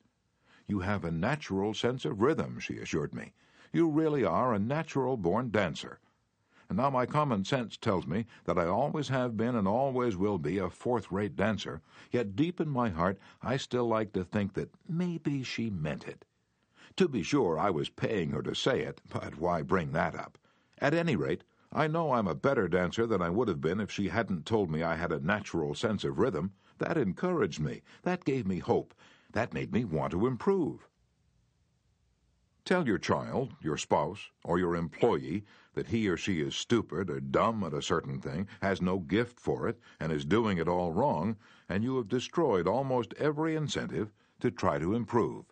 [0.67, 3.34] You have a natural sense of rhythm, she assured me.
[3.71, 5.99] You really are a natural born dancer.
[6.69, 10.39] And now my common sense tells me that I always have been and always will
[10.39, 14.53] be a fourth rate dancer, yet deep in my heart I still like to think
[14.55, 16.25] that maybe she meant it.
[16.98, 20.39] To be sure, I was paying her to say it, but why bring that up?
[20.80, 23.91] At any rate, I know I'm a better dancer than I would have been if
[23.91, 26.54] she hadn't told me I had a natural sense of rhythm.
[26.80, 27.84] That encouraged me.
[28.02, 28.95] That gave me hope.
[29.32, 30.89] That made me want to improve.
[32.66, 35.45] Tell your child, your spouse, or your employee
[35.76, 39.39] that he or she is stupid or dumb at a certain thing, has no gift
[39.39, 41.38] for it, and is doing it all wrong,
[41.70, 45.45] and you have destroyed almost every incentive to try to improve.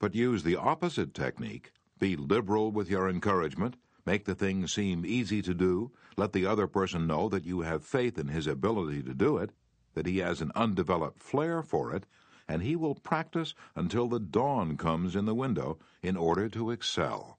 [0.00, 1.72] But use the opposite technique.
[1.98, 3.76] Be liberal with your encouragement.
[4.06, 5.92] Make the thing seem easy to do.
[6.16, 9.50] Let the other person know that you have faith in his ability to do it,
[9.94, 12.06] that he has an undeveloped flair for it,
[12.48, 17.38] and he will practice until the dawn comes in the window in order to excel.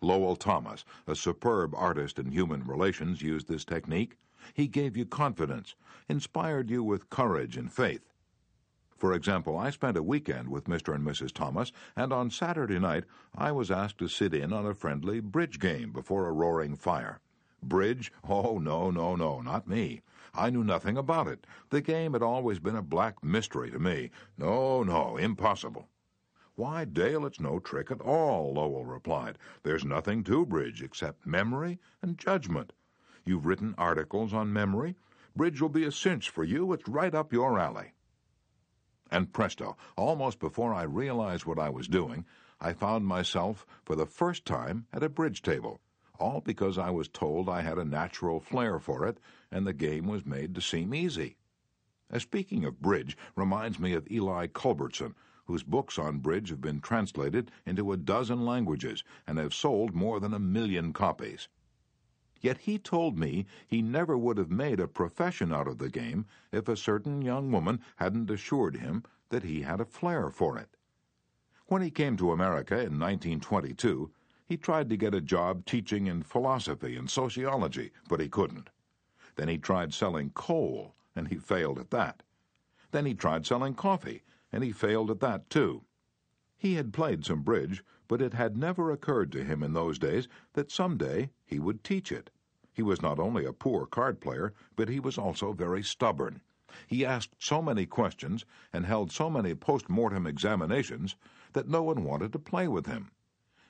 [0.00, 4.16] Lowell Thomas, a superb artist in human relations, used this technique.
[4.54, 5.74] He gave you confidence,
[6.08, 8.08] inspired you with courage and faith.
[9.04, 10.94] For example, I spent a weekend with Mr.
[10.94, 11.30] and Mrs.
[11.30, 13.04] Thomas, and on Saturday night
[13.36, 17.20] I was asked to sit in on a friendly bridge game before a roaring fire.
[17.62, 18.10] Bridge?
[18.26, 20.00] Oh, no, no, no, not me.
[20.32, 21.46] I knew nothing about it.
[21.68, 24.10] The game had always been a black mystery to me.
[24.38, 25.90] No, no, impossible.
[26.54, 29.36] Why, Dale, it's no trick at all, Lowell replied.
[29.64, 32.72] There's nothing to bridge except memory and judgment.
[33.26, 34.96] You've written articles on memory.
[35.36, 36.72] Bridge will be a cinch for you.
[36.72, 37.92] It's right up your alley.
[39.14, 42.26] And presto, almost before I realized what I was doing,
[42.60, 45.80] I found myself, for the first time, at a bridge table
[46.18, 49.18] all because I was told I had a natural flair for it,
[49.52, 51.36] and the game was made to seem easy.
[52.10, 55.14] As speaking of bridge reminds me of Ely Culbertson,
[55.46, 60.18] whose books on bridge have been translated into a dozen languages and have sold more
[60.18, 61.46] than a million copies.
[62.44, 66.26] Yet he told me he never would have made a profession out of the game
[66.52, 70.76] if a certain young woman hadn't assured him that he had a flair for it.
[71.68, 74.12] When he came to America in 1922,
[74.44, 78.68] he tried to get a job teaching in philosophy and sociology, but he couldn't.
[79.36, 82.24] Then he tried selling coal, and he failed at that.
[82.90, 84.22] Then he tried selling coffee,
[84.52, 85.86] and he failed at that too.
[86.58, 90.28] He had played some bridge, but it had never occurred to him in those days
[90.52, 92.28] that some day he would teach it.
[92.74, 96.40] He was not only a poor card player, but he was also very stubborn.
[96.88, 101.14] He asked so many questions and held so many post mortem examinations
[101.52, 103.12] that no one wanted to play with him.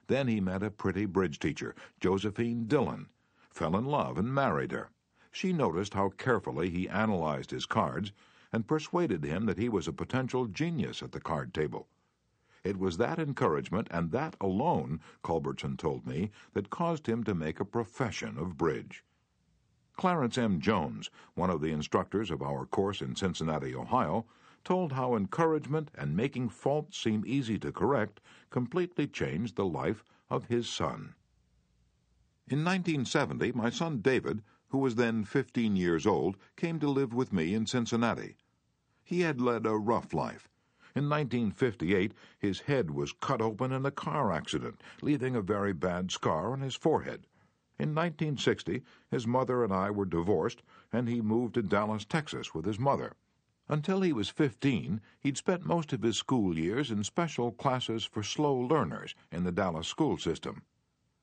[0.07, 3.11] Then he met a pretty bridge teacher, Josephine Dillon,
[3.51, 4.89] fell in love and married her.
[5.31, 8.11] She noticed how carefully he analyzed his cards
[8.53, 11.89] and persuaded him that he was a potential genius at the card table.
[12.65, 17.61] It was that encouragement and that alone, Culbertson told me, that caused him to make
[17.61, 19.05] a profession of bridge.
[19.97, 20.61] Clarence M.
[20.61, 24.25] Jones, one of the instructors of our course in Cincinnati, Ohio,
[24.65, 30.47] told how encouragement and making faults seem easy to correct completely changed the life of
[30.47, 31.15] his son.
[32.49, 37.31] In 1970, my son David, who was then 15 years old, came to live with
[37.31, 38.37] me in Cincinnati.
[39.05, 40.49] He had led a rough life.
[40.97, 46.13] In 1958, his head was cut open in a car accident, leaving a very bad
[46.13, 47.27] scar on his forehead.
[47.81, 48.81] In 1960,
[49.11, 53.17] his mother and I were divorced, and he moved to Dallas, Texas with his mother.
[53.69, 58.23] Until he was 15, he'd spent most of his school years in special classes for
[58.23, 60.63] slow learners in the Dallas school system.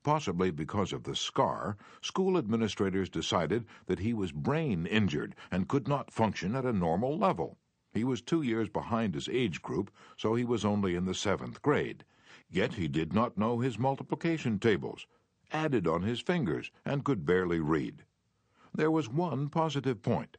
[0.02, 5.88] Possibly because of the scar, school administrators decided that he was brain injured and could
[5.88, 7.56] not function at a normal level.
[7.94, 11.60] He was two years behind his age group, so he was only in the seventh
[11.60, 12.06] grade.
[12.48, 15.06] Yet he did not know his multiplication tables,
[15.50, 18.06] added on his fingers, and could barely read.
[18.74, 20.38] There was one positive point.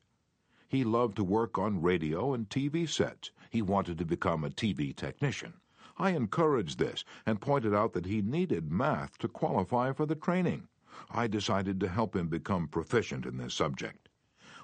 [0.68, 3.30] He loved to work on radio and TV sets.
[3.52, 5.54] He wanted to become a TV technician.
[6.00, 10.70] I encouraged this and pointed out that he needed math to qualify for the training.
[11.12, 14.10] I decided to help him become proficient in this subject.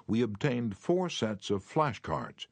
[0.08, 2.48] We obtained four sets of flashcards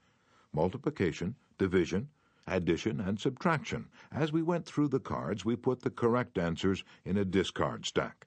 [0.52, 2.08] multiplication, division,
[2.46, 3.88] addition, and subtraction.
[4.10, 8.26] As we went through the cards, we put the correct answers in a discard stack.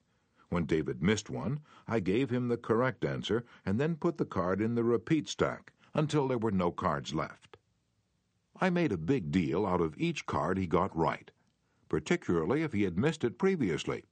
[0.49, 4.61] When David missed one, I gave him the correct answer and then put the card
[4.61, 7.57] in the repeat stack until there were no cards left.
[8.59, 11.31] I made a big deal out of each card he got right,
[11.89, 14.03] particularly if he had missed it previously.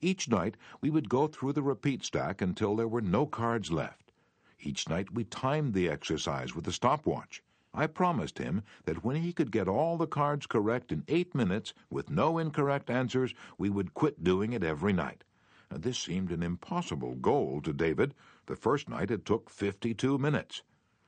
[0.00, 4.12] Each night we would go through the repeat stack until there were no cards left.
[4.60, 7.42] Each night we timed the exercise with a stopwatch.
[7.78, 11.72] I promised him that when he could get all the cards correct in eight minutes
[11.88, 15.22] with no incorrect answers, we would quit doing it every night.
[15.70, 18.16] Now, this seemed an impossible goal to David.
[18.46, 20.64] The first night it took 52 minutes.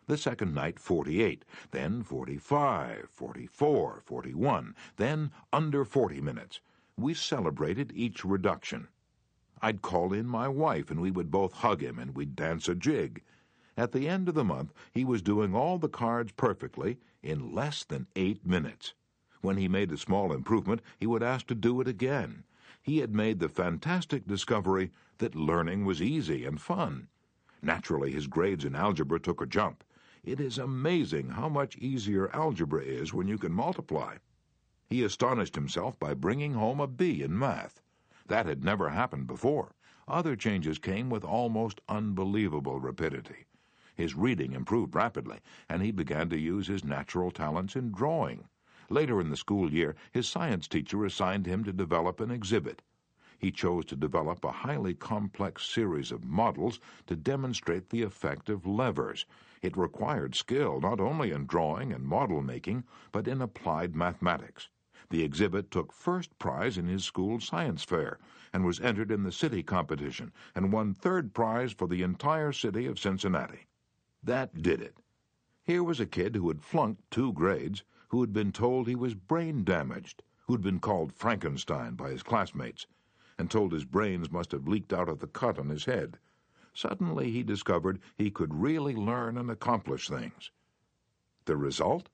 [0.06, 1.44] The second night, 48.
[1.72, 4.76] Then 45, 44, 41.
[4.94, 6.60] Then under 40 minutes.
[6.96, 8.86] We celebrated each reduction.
[9.60, 12.76] I'd call in my wife and we would both hug him and we'd dance a
[12.76, 13.24] jig.
[13.80, 17.82] At the end of the month, he was doing all the cards perfectly in less
[17.82, 18.92] than eight minutes.
[19.40, 22.44] When he made a small improvement, he would ask to do it again.
[22.82, 27.08] He had made the fantastic discovery that learning was easy and fun.
[27.62, 29.82] Naturally, his grades in algebra took a jump.
[30.22, 34.16] It is amazing how much easier algebra is when you can multiply.
[34.90, 37.80] He astonished himself by bringing home a B in math.
[38.26, 39.74] That had never happened before.
[40.06, 43.46] Other changes came with almost unbelievable rapidity.
[44.00, 48.48] His reading improved rapidly, and he began to use his natural talents in drawing.
[48.88, 52.80] Later in the school year, his science teacher assigned him to develop an exhibit.
[53.38, 58.66] He chose to develop a highly complex series of models to demonstrate the effect of
[58.66, 59.26] levers.
[59.60, 64.70] It required skill not only in drawing and model making, but in applied mathematics.
[65.10, 68.18] The exhibit took first prize in his school science fair
[68.50, 72.86] and was entered in the city competition and won third prize for the entire city
[72.86, 73.66] of Cincinnati.
[74.22, 74.98] That did it.
[75.62, 79.14] Here was a kid who had flunked two grades, who had been told he was
[79.14, 82.86] brain damaged, who'd been called Frankenstein by his classmates,
[83.38, 86.18] and told his brains must have leaked out of the cut on his head.
[86.74, 90.50] Suddenly he discovered he could really learn and accomplish things.
[91.46, 92.10] The result?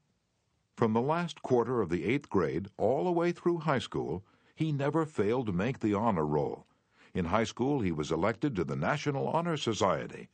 [0.77, 4.71] From the last quarter of the eighth grade all the way through high school, he
[4.71, 6.69] never failed to make the honor roll.
[7.15, 10.29] In high school, he was elected to the National Honor Society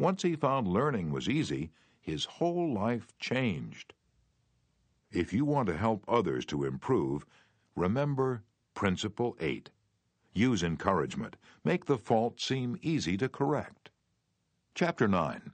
[0.00, 1.70] once he found learning was easy,
[2.00, 3.92] his whole life changed.
[5.12, 7.26] If you want to help others to improve,
[7.76, 8.42] remember
[8.72, 9.68] Principle 8.
[10.32, 11.36] Use encouragement.
[11.64, 13.90] Make the fault seem easy to correct.
[14.74, 15.52] Chapter 9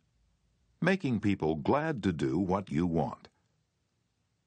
[0.81, 3.27] Making People Glad to Do What You Want.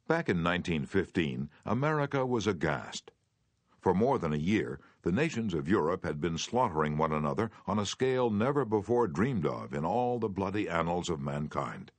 [0.07, 3.11] Back in 1915, America was aghast.
[3.81, 7.79] For more than a year, the nations of Europe had been slaughtering one another on
[7.79, 11.91] a scale never before dreamed of in all the bloody annals of mankind.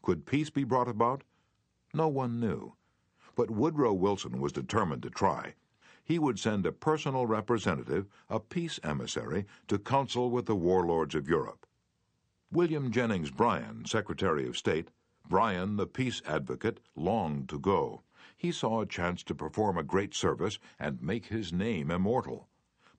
[0.00, 1.24] Could peace be brought about?
[1.92, 2.74] No one knew.
[3.34, 5.54] But Woodrow Wilson was determined to try.
[6.02, 11.28] He would send a personal representative, a peace emissary, to counsel with the warlords of
[11.28, 11.66] Europe.
[12.50, 14.90] William Jennings Bryan, Secretary of State,
[15.28, 18.02] Bryan, the peace advocate, longed to go
[18.38, 22.48] he saw a chance to perform a great service and make his name immortal.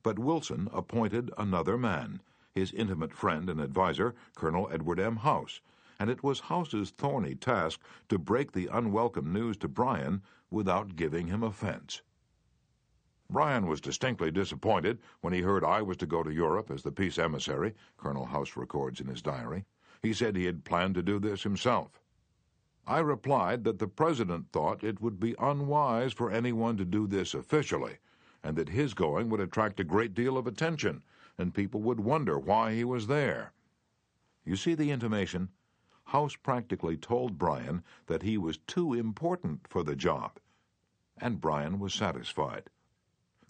[0.04, 2.22] But Wilson appointed another man,
[2.54, 5.16] his intimate friend and adviser, Colonel Edward M.
[5.16, 5.62] House,
[5.98, 7.80] and it was House's thorny task
[8.10, 10.22] to break the unwelcome news to Bryan
[10.52, 12.02] without giving him offense.
[13.30, 16.92] Bryan was distinctly disappointed when he heard I was to go to Europe as the
[16.92, 19.64] peace emissary, Colonel House records in his diary.
[20.02, 22.02] He said he had planned to do this himself.
[22.90, 27.36] I replied that the President thought it would be unwise for anyone to do this
[27.36, 28.00] officially,
[28.42, 31.04] and that his going would attract a great deal of attention,
[31.38, 33.54] and people would wonder why he was there.
[34.44, 35.50] You see the intimation?
[36.06, 40.40] House practically told Bryan that he was too important for the job,
[41.16, 42.72] and Bryan was satisfied.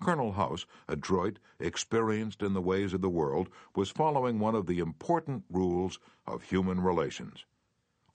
[0.02, 4.80] Colonel House, adroit, experienced in the ways of the world, was following one of the
[4.80, 7.46] important rules of human relations.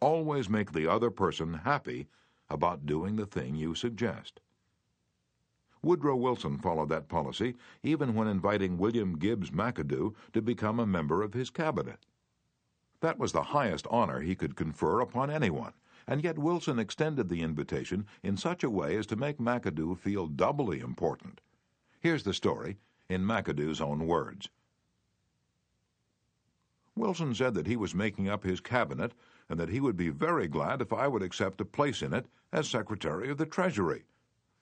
[0.04, 2.08] Always make the other person happy
[2.50, 4.38] about doing the thing you suggest.
[5.80, 11.22] Woodrow Wilson followed that policy even when inviting William Gibbs McAdoo to become a member
[11.22, 12.04] of his cabinet.
[13.00, 15.72] That was the highest honor he could confer upon anyone,
[16.06, 20.26] and yet Wilson extended the invitation in such a way as to make McAdoo feel
[20.26, 21.40] doubly important.
[21.98, 22.76] Here's the story
[23.08, 24.50] in McAdoo's own words.
[26.94, 29.14] Wilson said that he was making up his cabinet
[29.48, 32.26] and that he would be very glad if I would accept a place in it
[32.52, 34.04] as Secretary of the Treasury.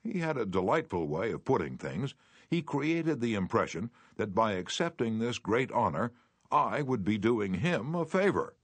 [0.03, 2.15] He had a delightful way of putting things.
[2.49, 6.13] He created the impression that by accepting this great honor,
[6.51, 8.57] I would be doing him a favor.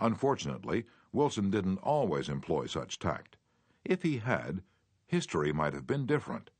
[0.00, 3.36] Unfortunately, Wilson didn't always employ such tact.
[3.84, 4.62] If he had,
[5.06, 6.50] history might have been different.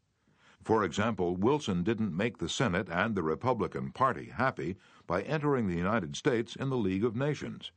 [0.62, 4.76] For example, Wilson didn't make the Senate and the Republican Party happy
[5.06, 7.72] by entering the United States in the League of Nations.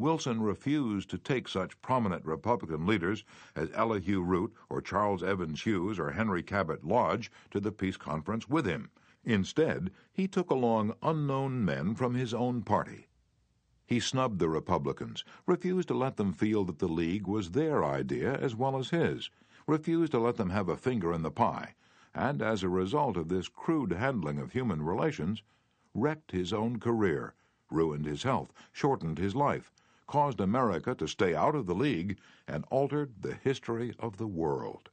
[0.00, 3.22] Wilson refused to take such prominent Republican leaders
[3.54, 8.48] as Elihu Root or Charles Evans Hughes or Henry Cabot Lodge to the peace conference
[8.48, 8.88] with him.
[9.24, 13.08] Instead, he took along unknown men from his own party.
[13.86, 18.38] He snubbed the Republicans, refused to let them feel that the League was their idea
[18.38, 19.28] as well as his,
[19.66, 21.74] refused to let them have a finger in the pie,
[22.14, 25.42] and as a result of this crude handling of human relations,
[25.92, 27.34] wrecked his own career,
[27.70, 29.70] ruined his health, shortened his life,
[30.10, 34.88] caused America to stay out of the League, and altered the history of the world.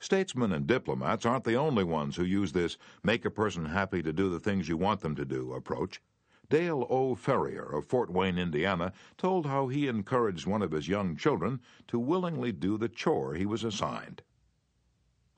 [0.00, 4.10] Statesmen and diplomats aren't the only ones who use this make a person happy to
[4.10, 6.00] do the things you want them to do approach.
[6.48, 7.14] Dale O.
[7.14, 11.98] Ferrier of Fort Wayne, Indiana, told how he encouraged one of his young children to
[11.98, 14.22] willingly do the chore he was assigned.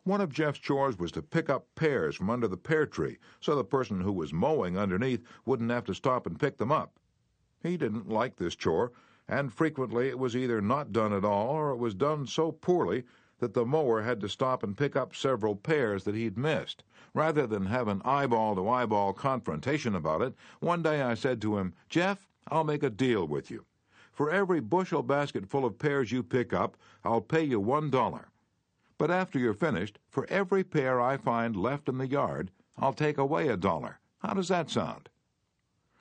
[0.04, 3.56] One of Jeff's chores was to pick up pears from under the pear tree so
[3.56, 6.99] the person who was mowing underneath wouldn't have to stop and pick them up.
[7.62, 8.92] He didn't like this chore,
[9.28, 13.04] and frequently it was either not done at all or it was done so poorly
[13.38, 16.84] that the mower had to stop and pick up several pears that he'd missed.
[17.12, 21.58] Rather than have an eyeball to eyeball confrontation about it, one day I said to
[21.58, 23.66] him, Jeff, I'll make a deal with you.
[24.10, 28.30] For every bushel basket full of pears you pick up, I'll pay you one dollar.
[28.96, 33.18] But after you're finished, for every pear I find left in the yard, I'll take
[33.18, 34.00] away a dollar.
[34.20, 35.09] How does that sound?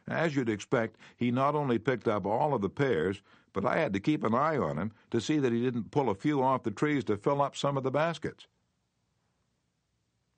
[0.10, 3.22] As you'd expect, he not only picked up all of the pears,
[3.54, 6.10] but I had to keep an eye on him to see that he didn't pull
[6.10, 8.48] a few off the trees to fill up some of the baskets.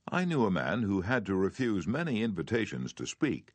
[0.09, 3.53] I knew a man who had to refuse many invitations to speak,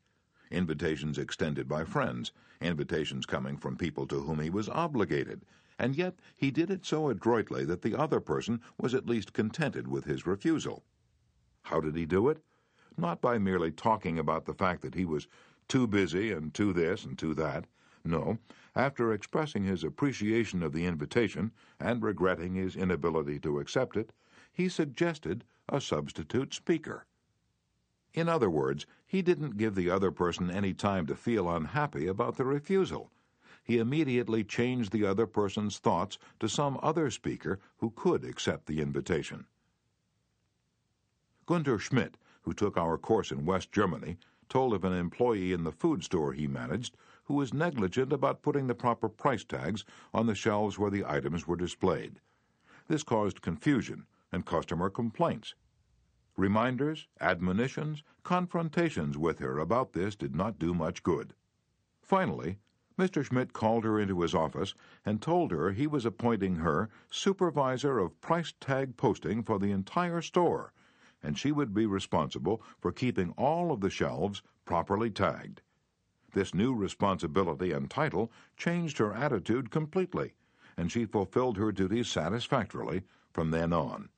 [0.50, 5.44] invitations extended by friends, invitations coming from people to whom he was obligated,
[5.78, 9.86] and yet he did it so adroitly that the other person was at least contented
[9.86, 10.82] with his refusal.
[11.64, 12.42] How did he do it?
[12.96, 15.28] Not by merely talking about the fact that he was
[15.68, 17.66] too busy and too this and too that.
[18.04, 18.38] No,
[18.74, 24.12] after expressing his appreciation of the invitation and regretting his inability to accept it,
[24.52, 27.06] he suggested a substitute speaker.
[28.14, 32.36] In other words, he didn't give the other person any time to feel unhappy about
[32.36, 33.10] the refusal.
[33.62, 38.80] He immediately changed the other person's thoughts to some other speaker who could accept the
[38.80, 39.46] invitation.
[41.46, 44.18] Gunter Schmidt, who took our course in West Germany,
[44.48, 48.66] told of an employee in the food store he managed who was negligent about putting
[48.66, 49.84] the proper price tags
[50.14, 52.20] on the shelves where the items were displayed.
[52.88, 55.54] This caused confusion and customer complaints.
[56.36, 61.34] Reminders, admonitions, confrontations with her about this did not do much good.
[62.00, 62.58] Finally,
[62.98, 63.24] Mr.
[63.24, 64.74] Schmidt called her into his office
[65.04, 70.22] and told her he was appointing her supervisor of price tag posting for the entire
[70.22, 70.72] store,
[71.26, 75.60] and she would be responsible for keeping all of the shelves properly tagged.
[76.34, 80.34] This new responsibility and title changed her attitude completely,
[80.76, 83.02] and she fulfilled her duties satisfactorily
[83.32, 84.08] from then on.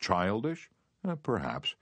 [0.00, 0.70] Childish?
[1.04, 1.76] Uh, perhaps.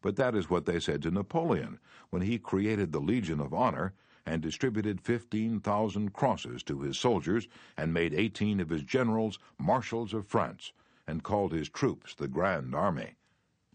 [0.00, 1.78] But that is what they said to Napoleon
[2.10, 3.94] when he created the Legion of Honor
[4.26, 7.46] and distributed 15,000 crosses to his soldiers
[7.76, 10.72] and made 18 of his generals marshals of France
[11.06, 13.14] and called his troops the Grand Army.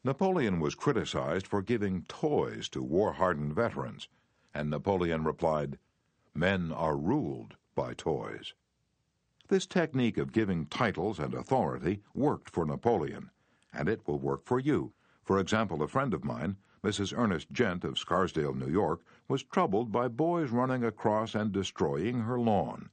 [0.08, 4.08] Napoleon was criticized for giving toys to war hardened veterans
[4.54, 5.78] and Napoleon replied,
[6.34, 8.54] Men are ruled by toys.
[9.50, 13.32] This technique of giving titles and authority worked for Napoleon,
[13.74, 14.94] and it will work for you.
[15.26, 17.14] For example, a friend of mine, Mrs.
[17.14, 22.40] Ernest Gent of Scarsdale, New York, was troubled by boys running across and destroying her
[22.40, 22.92] lawn.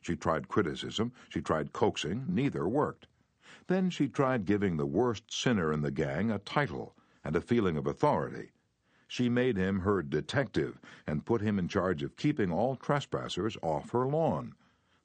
[0.00, 3.08] She tried criticism, she tried coaxing, neither worked.
[3.72, 6.94] Then she tried giving the worst sinner in the gang a title
[7.24, 8.50] and a feeling of authority.
[9.08, 13.92] She made him her detective and put him in charge of keeping all trespassers off
[13.92, 14.54] her lawn.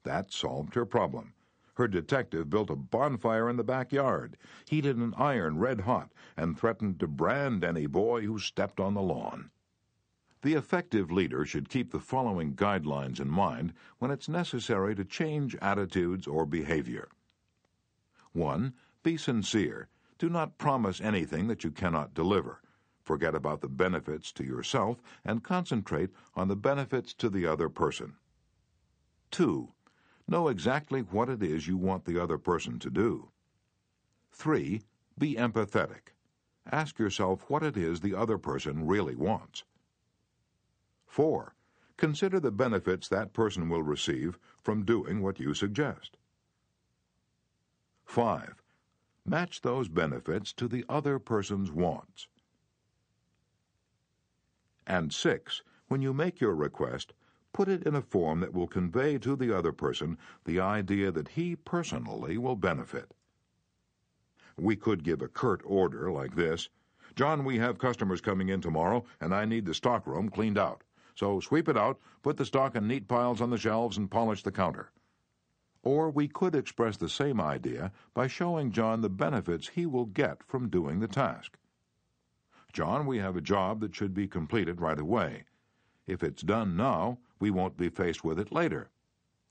[0.02, 1.32] That solved her problem.
[1.76, 7.00] Her detective built a bonfire in the backyard, heated an iron red hot, and threatened
[7.00, 9.50] to brand any boy who stepped on the lawn.
[10.42, 15.56] The effective leader should keep the following guidelines in mind when it's necessary to change
[15.62, 17.08] attitudes or behavior.
[18.38, 18.72] 1.
[19.02, 19.88] Be sincere.
[20.16, 22.62] Do not promise anything that you cannot deliver.
[23.02, 28.14] Forget about the benefits to yourself and concentrate on the benefits to the other person.
[29.32, 29.72] 2.
[30.28, 33.30] Know exactly what it is you want the other person to do.
[34.30, 34.82] 3.
[35.18, 36.14] Be empathetic.
[36.70, 39.64] Ask yourself what it is the other person really wants.
[41.06, 41.56] 4.
[41.96, 46.16] Consider the benefits that person will receive from doing what you suggest.
[48.08, 48.62] 5.
[49.26, 52.26] Match those benefits to the other person's wants.
[54.86, 55.62] And 6.
[55.88, 57.12] When you make your request,
[57.52, 61.28] put it in a form that will convey to the other person the idea that
[61.28, 63.12] he personally will benefit.
[64.56, 66.70] We could give a curt order like this
[67.14, 70.82] John, we have customers coming in tomorrow, and I need the stockroom cleaned out.
[71.14, 74.42] So sweep it out, put the stock in neat piles on the shelves, and polish
[74.42, 74.92] the counter.
[75.82, 80.42] Or we could express the same idea by showing John the benefits he will get
[80.42, 81.56] from doing the task.
[82.72, 85.44] John, we have a job that should be completed right away.
[86.06, 88.90] If it's done now, we won't be faced with it later.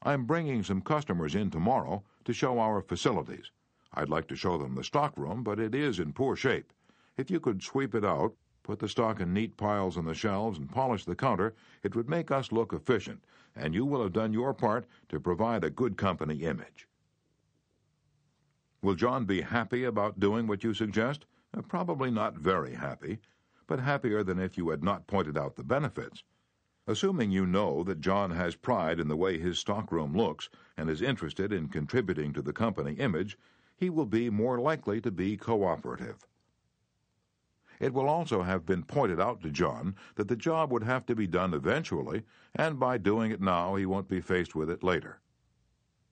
[0.03, 3.51] I'm bringing some customers in tomorrow to show our facilities.
[3.93, 6.71] I'd like to show them the stockroom, but it is in poor shape.
[7.15, 10.59] If you could sweep it out, put the stock in neat piles on the shelves,
[10.59, 13.23] and polish the counter, it would make us look efficient,
[13.58, 16.88] and you will have done your part to provide a good company image.
[18.82, 21.26] Will John be happy about doing what you suggest?
[21.53, 23.20] Uh, probably not very happy,
[23.66, 26.24] but happier than if you had not pointed out the benefits.
[26.86, 31.01] Assuming you know that John has pride in the way his stockroom looks and is
[31.01, 33.38] interested in contributing to the company image,
[33.76, 36.26] he will be more likely to be cooperative.
[37.80, 41.15] It will also have been pointed out to John that the job would have to
[41.15, 42.23] be done eventually,
[42.55, 45.19] and by doing it now he won't be faced with it later.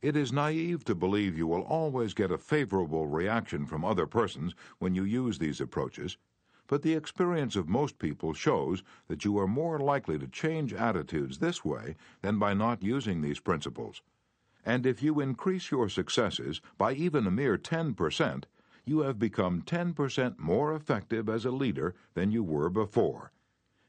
[0.02, 4.54] It is naive to believe you will always get a favorable reaction from other persons
[4.78, 6.18] when you use these approaches,
[6.68, 11.40] but the experience of most people shows that you are more likely to change attitudes
[11.40, 14.04] this way than by not using these principles.
[14.64, 18.44] And if you increase your successes by even a mere 10%,
[18.86, 23.32] you have become 10% more effective as a leader than you were before,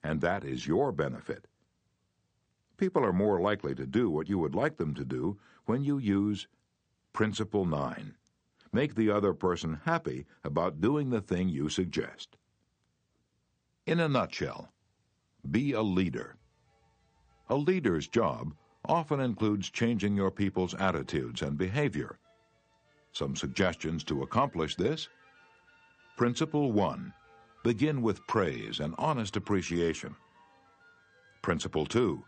[0.02, 1.46] and that is your benefit.
[2.78, 5.98] People are more likely to do what you would like them to do when you
[5.98, 6.48] use
[7.12, 8.14] Principle 9.
[8.72, 12.36] Make the other person happy about doing the thing you suggest.
[13.86, 14.72] In a nutshell,
[15.50, 16.36] be a leader.
[17.48, 22.18] A leader's job often includes changing your people's attitudes and behavior
[23.16, 25.08] some suggestions to accomplish this.
[26.18, 27.12] Principle 1.
[27.64, 30.14] Begin with praise and honest appreciation.
[31.40, 32.22] Principle 2.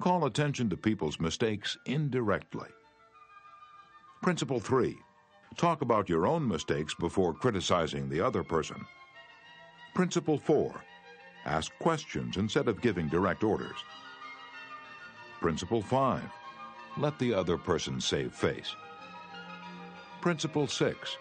[0.00, 2.68] Call attention to people's mistakes indirectly.
[4.22, 4.96] Principle 3.
[5.58, 8.86] Talk about your own mistakes before criticizing the other person.
[9.94, 10.82] Principle 4.
[11.44, 13.76] Ask questions instead of giving direct orders.
[15.40, 16.22] Principle 5.
[16.96, 18.74] Let the other person save face.
[20.22, 21.16] Principle 6.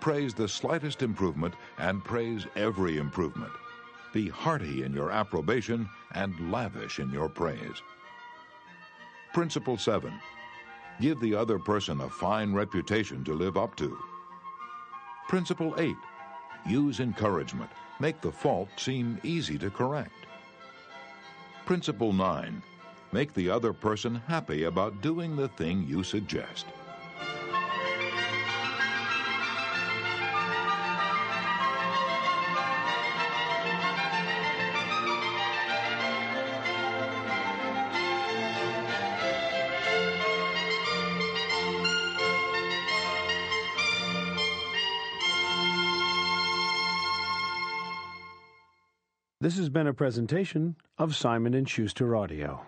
[0.00, 3.52] Praise the slightest improvement and praise every improvement.
[4.14, 7.82] Be hearty in your approbation and lavish in your praise.
[9.34, 10.10] Principle 7.
[11.02, 13.94] Give the other person a fine reputation to live up to.
[15.28, 15.94] Principle 8.
[16.66, 17.70] Use encouragement.
[18.00, 20.24] Make the fault seem easy to correct.
[21.66, 22.62] Principle 9.
[23.12, 26.64] Make the other person happy about doing the thing you suggest.
[49.54, 52.66] This has been a presentation of Simon & Schuster Audio.